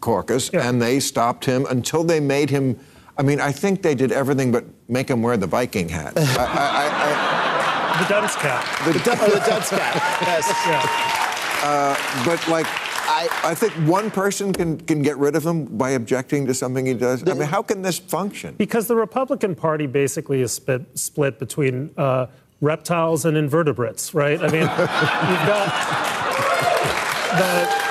[0.00, 2.78] caucus, and they stopped him until they made him.
[3.16, 6.12] I mean, I think they did everything but make him wear the Viking hat.
[6.16, 8.64] I, I, I, The dunce cap.
[8.84, 9.94] the, The dunce cap.
[10.22, 11.64] Yes.
[11.64, 12.66] uh, but like,
[13.08, 16.84] I, I think one person can, can get rid of him by objecting to something
[16.84, 17.26] he does.
[17.26, 18.54] I mean, how can this function?
[18.56, 22.26] Because the Republican Party basically is split, split between uh,
[22.60, 24.38] reptiles and invertebrates, right?
[24.38, 25.68] I mean, you've got
[27.38, 27.88] the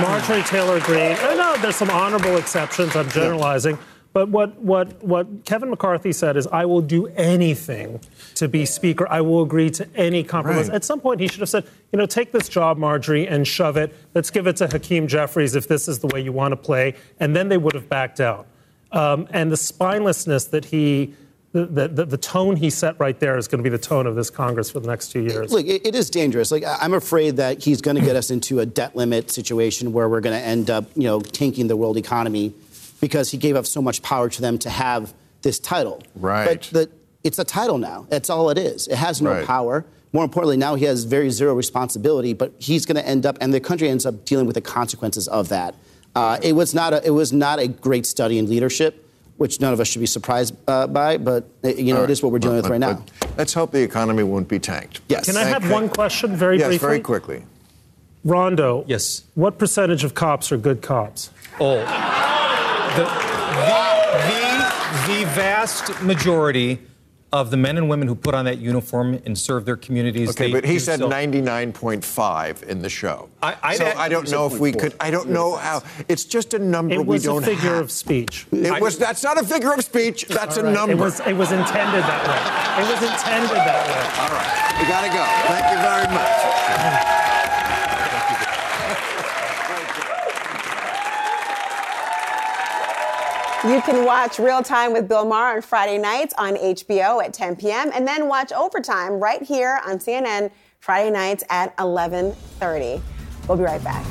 [0.00, 1.16] Marjorie Taylor Greene.
[1.18, 2.94] I know there's some honorable exceptions.
[2.94, 3.76] I'm generalizing.
[4.12, 8.00] But what, what, what Kevin McCarthy said is, I will do anything
[8.34, 9.06] to be Speaker.
[9.08, 10.68] I will agree to any compromise.
[10.68, 10.74] Right.
[10.74, 13.76] At some point, he should have said, you know, take this job, Marjorie, and shove
[13.76, 13.94] it.
[14.14, 16.96] Let's give it to Hakeem Jeffries if this is the way you want to play.
[17.20, 18.46] And then they would have backed out.
[18.90, 21.14] Um, and the spinelessness that he,
[21.52, 24.16] the, the, the tone he set right there is going to be the tone of
[24.16, 25.52] this Congress for the next two years.
[25.52, 26.50] Look, it, it is dangerous.
[26.50, 30.08] Like I'm afraid that he's going to get us into a debt limit situation where
[30.08, 32.52] we're going to end up, you know, tanking the world economy
[33.00, 36.02] because he gave up so much power to them to have this title.
[36.16, 36.46] Right.
[36.46, 36.90] But the,
[37.24, 38.06] it's a title now.
[38.10, 38.88] That's all it is.
[38.88, 39.46] It has no Right.
[39.46, 39.84] power.
[40.12, 42.32] More importantly, now he has very zero responsibility.
[42.34, 45.28] But he's going to end up, and the country ends up dealing with the consequences
[45.28, 45.74] of that.
[46.16, 49.06] Uh, it was not a, it was not a great study in leadership,
[49.36, 51.16] which none of us should be surprised uh, by.
[51.16, 53.04] But uh, you know, All it is what we're dealing with But- right now.
[53.20, 55.00] but Let's hope the economy won't be tanked.
[55.08, 55.26] Yes.
[55.26, 56.86] Can I Thank- have one question very yes, briefly?
[56.88, 57.44] very quickly.
[58.24, 58.84] Rondo.
[58.86, 59.22] Yes.
[59.34, 61.30] What percentage of cops are good cops?
[61.60, 61.78] Oh.
[62.96, 63.84] The, the,
[64.28, 66.80] the, the vast majority
[67.32, 70.30] of the men and women who put on that uniform and serve their communities.
[70.30, 73.28] Okay, but he said so- 99.5 in the show.
[73.40, 74.94] I- I- so I don't know if we could.
[74.98, 75.82] I don't know how.
[76.08, 77.52] It's just a number we don't have.
[77.52, 77.84] It was a figure have.
[77.84, 78.46] of speach.
[78.50, 78.98] It was.
[78.98, 80.26] That's not a figure of speech.
[80.26, 80.94] That's All a number.
[80.94, 82.82] It was, it was intended that way.
[82.82, 84.22] It was intended that way.
[84.22, 84.80] All right.
[84.80, 85.24] We got to go.
[85.46, 87.19] Thank you very much.
[93.62, 97.56] You can watch Real Time with Bill Maher on Friday nights on HBO at 10
[97.56, 97.90] p.m.
[97.92, 103.02] and then watch Overtime right here on CNN Friday nights at 11:30.
[103.46, 104.06] We'll be right back.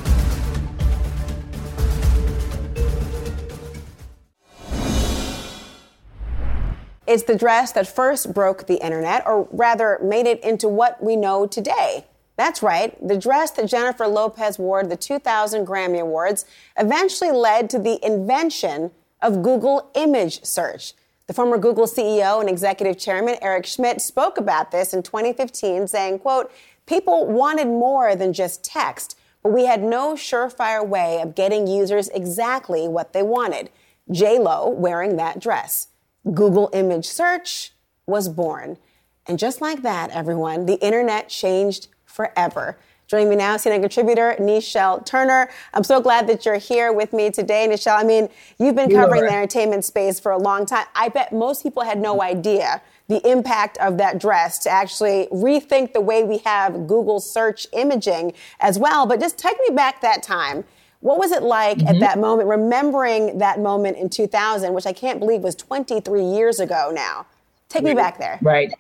[7.08, 11.16] It's the dress that first broke the internet, or rather made it into what we
[11.16, 12.06] know today.
[12.36, 16.46] That's right, the dress that Jennifer Lopez wore at the 2000 Grammy Awards
[16.78, 20.94] eventually led to the invention of Google image search.
[21.28, 26.20] The former Google CEO and executive chairman Eric Schmidt spoke about this in 2015, saying,
[26.20, 26.52] quote,
[26.86, 32.10] people wanted more than just text, but we had no surefire way of getting users
[32.10, 33.70] exactly what they wanted.
[34.12, 35.90] J-Lo wearing that dress.
[36.34, 37.74] Google image search
[38.08, 38.78] was born.
[39.28, 42.78] And just like that, everyone, the internet changed forever.
[43.10, 45.50] Joining me now, CNN contributor Nischelle Turner.
[45.74, 48.00] I'm so glad that you're here with me today, Nischelle.
[48.00, 48.30] I mean,
[48.60, 50.86] you've been covering the entertainment space for a long time.
[50.94, 55.94] I bet most people had no idea the impact of that dress to actually rethink
[55.94, 59.08] the way we have Google search imaging as well.
[59.08, 60.64] But just take me back that time.
[61.00, 65.18] What was it like at that moment, remembering that moment in 2000, which I can't
[65.18, 67.26] believe was 23 years ago now?
[67.70, 68.38] Take me back there.
[68.44, 68.72] Right.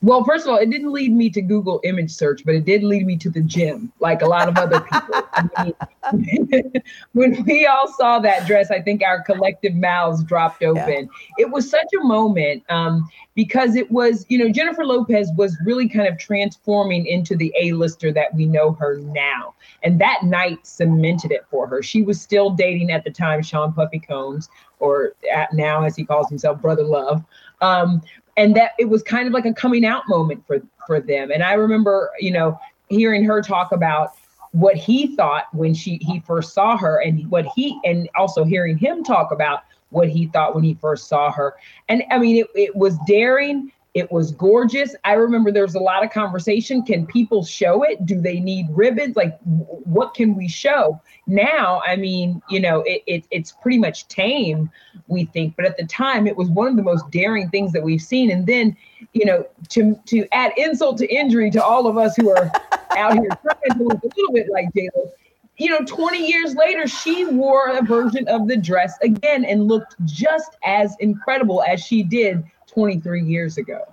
[0.00, 2.84] Well, first of all, it didn't lead me to Google image search, but it did
[2.84, 5.22] lead me to the gym, like a lot of other people.
[6.04, 6.72] I mean,
[7.14, 11.08] when we all saw that dress, I think our collective mouths dropped open.
[11.36, 11.46] Yeah.
[11.46, 15.88] It was such a moment um, because it was, you know, Jennifer Lopez was really
[15.88, 19.54] kind of transforming into the A-lister that we know her now.
[19.82, 21.82] And that night cemented it for her.
[21.82, 24.48] She was still dating at the time Sean Puffy Combs,
[24.78, 25.14] or
[25.52, 27.24] now as he calls himself, Brother Love.
[27.60, 28.02] Um,
[28.38, 31.30] and that it was kind of like a coming out moment for for them.
[31.30, 32.58] And I remember, you know,
[32.88, 34.12] hearing her talk about
[34.52, 38.78] what he thought when she he first saw her and what he and also hearing
[38.78, 41.56] him talk about what he thought when he first saw her.
[41.88, 44.94] And I mean, it, it was daring it was gorgeous.
[45.04, 46.82] I remember there was a lot of conversation.
[46.82, 48.06] Can people show it?
[48.06, 49.16] Do they need ribbons?
[49.16, 51.00] Like, what can we show?
[51.26, 54.70] Now, I mean, you know, it, it, it's pretty much tame,
[55.08, 55.56] we think.
[55.56, 58.30] But at the time, it was one of the most daring things that we've seen.
[58.30, 58.76] And then,
[59.12, 62.52] you know, to to add insult to injury to all of us who are
[62.96, 65.10] out here trying to look a little bit like J-Lo,
[65.56, 69.96] you know, 20 years later, she wore a version of the dress again and looked
[70.04, 72.44] just as incredible as she did
[72.78, 73.92] 23 years ago.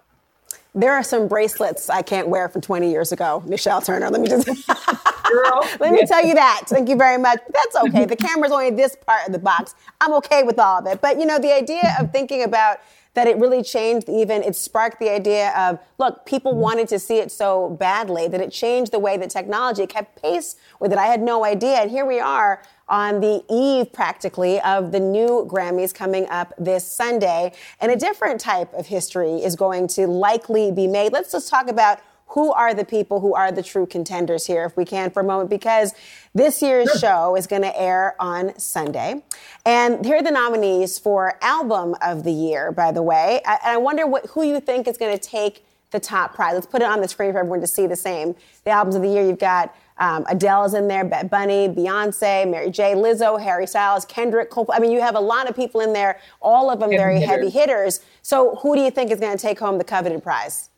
[0.75, 4.11] There are some bracelets I can't wear from 20 years ago, Michelle Turner.
[4.11, 4.45] Let me just
[5.31, 6.65] Girl, let me tell you that.
[6.67, 7.39] Thank you very much.
[7.51, 8.05] That's okay.
[8.05, 9.73] The camera's only this part of the box.
[10.01, 11.01] I'm okay with all of it.
[11.01, 12.77] But you know, the idea of thinking about
[13.15, 16.61] that it really changed even it sparked the idea of look people mm-hmm.
[16.61, 20.57] wanted to see it so badly that it changed the way that technology kept pace
[20.81, 24.91] with it i had no idea and here we are on the eve practically of
[24.91, 27.51] the new Grammys coming up this Sunday.
[27.81, 31.11] And a different type of history is going to likely be made.
[31.13, 34.75] Let's just talk about who are the people who are the true contenders here, if
[34.75, 35.93] we can, for a moment, because
[36.33, 39.23] this year's show is going to air on Sunday.
[39.65, 43.41] And here are the nominees for Album of the Year, by the way.
[43.45, 46.55] And I wonder what, who you think is going to take the top prize.
[46.55, 48.35] Let's put it on the screen for everyone to see the same.
[48.65, 52.69] The albums of the year, you've got um, Adele's in there, Bad Bunny, Beyonce, Mary
[52.69, 54.67] J, Lizzo, Harry Styles, Kendrick, Cole.
[54.71, 57.19] I mean, you have a lot of people in there, all of them heavy very
[57.19, 57.29] hitters.
[57.29, 58.01] heavy hitters.
[58.21, 60.69] So, who do you think is going to take home the coveted prize?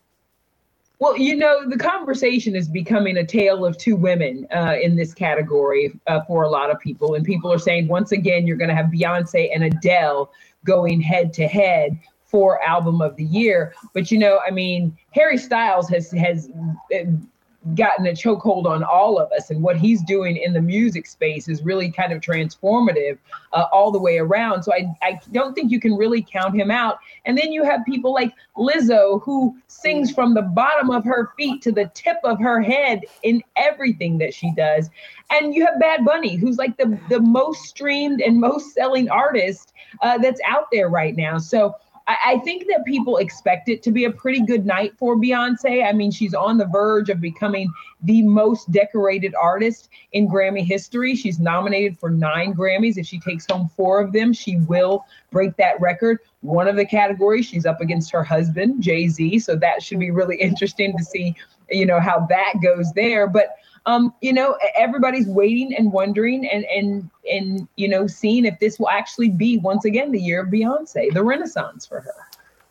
[0.99, 5.13] Well, you know, the conversation is becoming a tale of two women uh, in this
[5.13, 7.13] category uh, for a lot of people.
[7.13, 10.31] And people are saying, once again, you're going to have Beyonce and Adele
[10.65, 13.73] going head to head for album of the year.
[13.93, 16.49] But you know, I mean, Harry Styles has has
[17.75, 19.49] gotten a chokehold on all of us.
[19.49, 23.17] And what he's doing in the music space is really kind of transformative
[23.53, 24.63] uh, all the way around.
[24.63, 26.99] So I, I don't think you can really count him out.
[27.25, 31.61] And then you have people like Lizzo, who sings from the bottom of her feet
[31.63, 34.89] to the tip of her head in everything that she does.
[35.29, 39.73] And you have Bad Bunny, who's like the, the most streamed and most selling artist
[40.01, 41.37] uh, that's out there right now.
[41.37, 41.75] So
[42.07, 45.87] I, I think that people expect it to be a pretty good night for Beyonce.
[45.87, 47.71] I mean, she's on the verge of becoming
[48.01, 51.15] the most decorated artist in Grammy history.
[51.15, 52.97] She's nominated for nine Grammys.
[52.97, 56.19] If she takes home four of them, she will break that record.
[56.41, 59.39] One of the categories, she's up against her husband, Jay Z.
[59.39, 61.35] So that should be really interesting to see,
[61.69, 63.27] you know, how that goes there.
[63.27, 63.57] But
[63.87, 68.77] um, you know, everybody's waiting and wondering and and and you know, seeing if this
[68.77, 72.13] will actually be once again the year of Beyonce, the renaissance for her.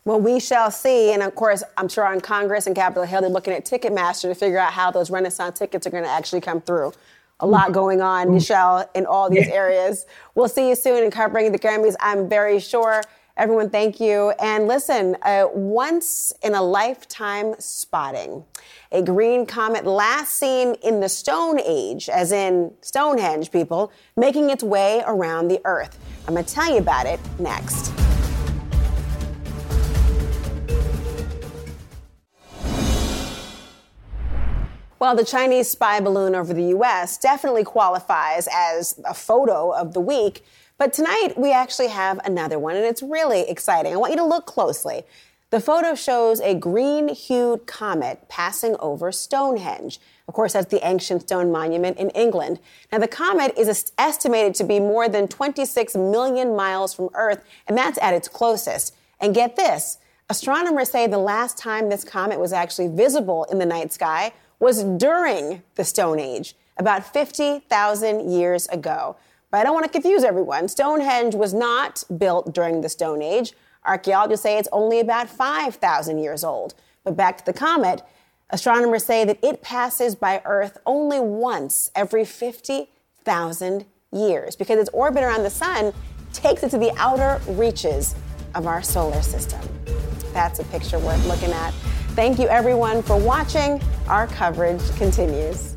[0.05, 1.11] Well, we shall see.
[1.11, 4.35] And of course, I'm sure on Congress and Capitol Hill, they're looking at Ticketmaster to
[4.35, 6.93] figure out how those Renaissance tickets are going to actually come through.
[7.41, 10.05] A lot going on, Michelle, in all these areas.
[10.33, 13.03] We'll see you soon in covering the Grammys, I'm very sure.
[13.37, 14.31] Everyone, thank you.
[14.39, 18.43] And listen, uh, once in a lifetime spotting,
[18.91, 24.63] a green comet last seen in the Stone Age, as in Stonehenge people, making its
[24.63, 25.99] way around the Earth.
[26.27, 27.93] I'm going to tell you about it next.
[34.99, 37.19] Well, the Chinese spy balloon over the U.S.
[37.19, 40.43] definitely qualifies as a photo of the week.
[40.77, 43.93] But tonight we actually have another one, and it's really exciting.
[43.93, 45.03] I want you to look closely.
[45.49, 49.99] The photo shows a green hued comet passing over Stonehenge.
[50.27, 52.59] Of course, that's the ancient stone monument in England.
[52.91, 57.77] Now, the comet is estimated to be more than 26 million miles from Earth, and
[57.77, 58.93] that's at its closest.
[59.19, 59.97] And get this
[60.29, 64.83] astronomers say the last time this comet was actually visible in the night sky was
[64.83, 69.15] during the Stone Age, about 50,000 years ago.
[69.57, 70.67] But I don't want to confuse everyone.
[70.67, 73.53] Stonehenge was not built during the Stone Age.
[73.87, 76.75] Archaeologists say it's only about 5,000 years old.
[77.03, 78.03] But back to the comet,
[78.51, 85.23] astronomers say that it passes by Earth only once every 50,000 years because its orbit
[85.23, 85.91] around the sun
[86.33, 88.13] takes it to the outer reaches
[88.53, 89.59] of our solar system.
[90.33, 91.71] That's a picture worth looking at.
[92.13, 93.81] Thank you, everyone, for watching.
[94.07, 95.76] Our coverage continues.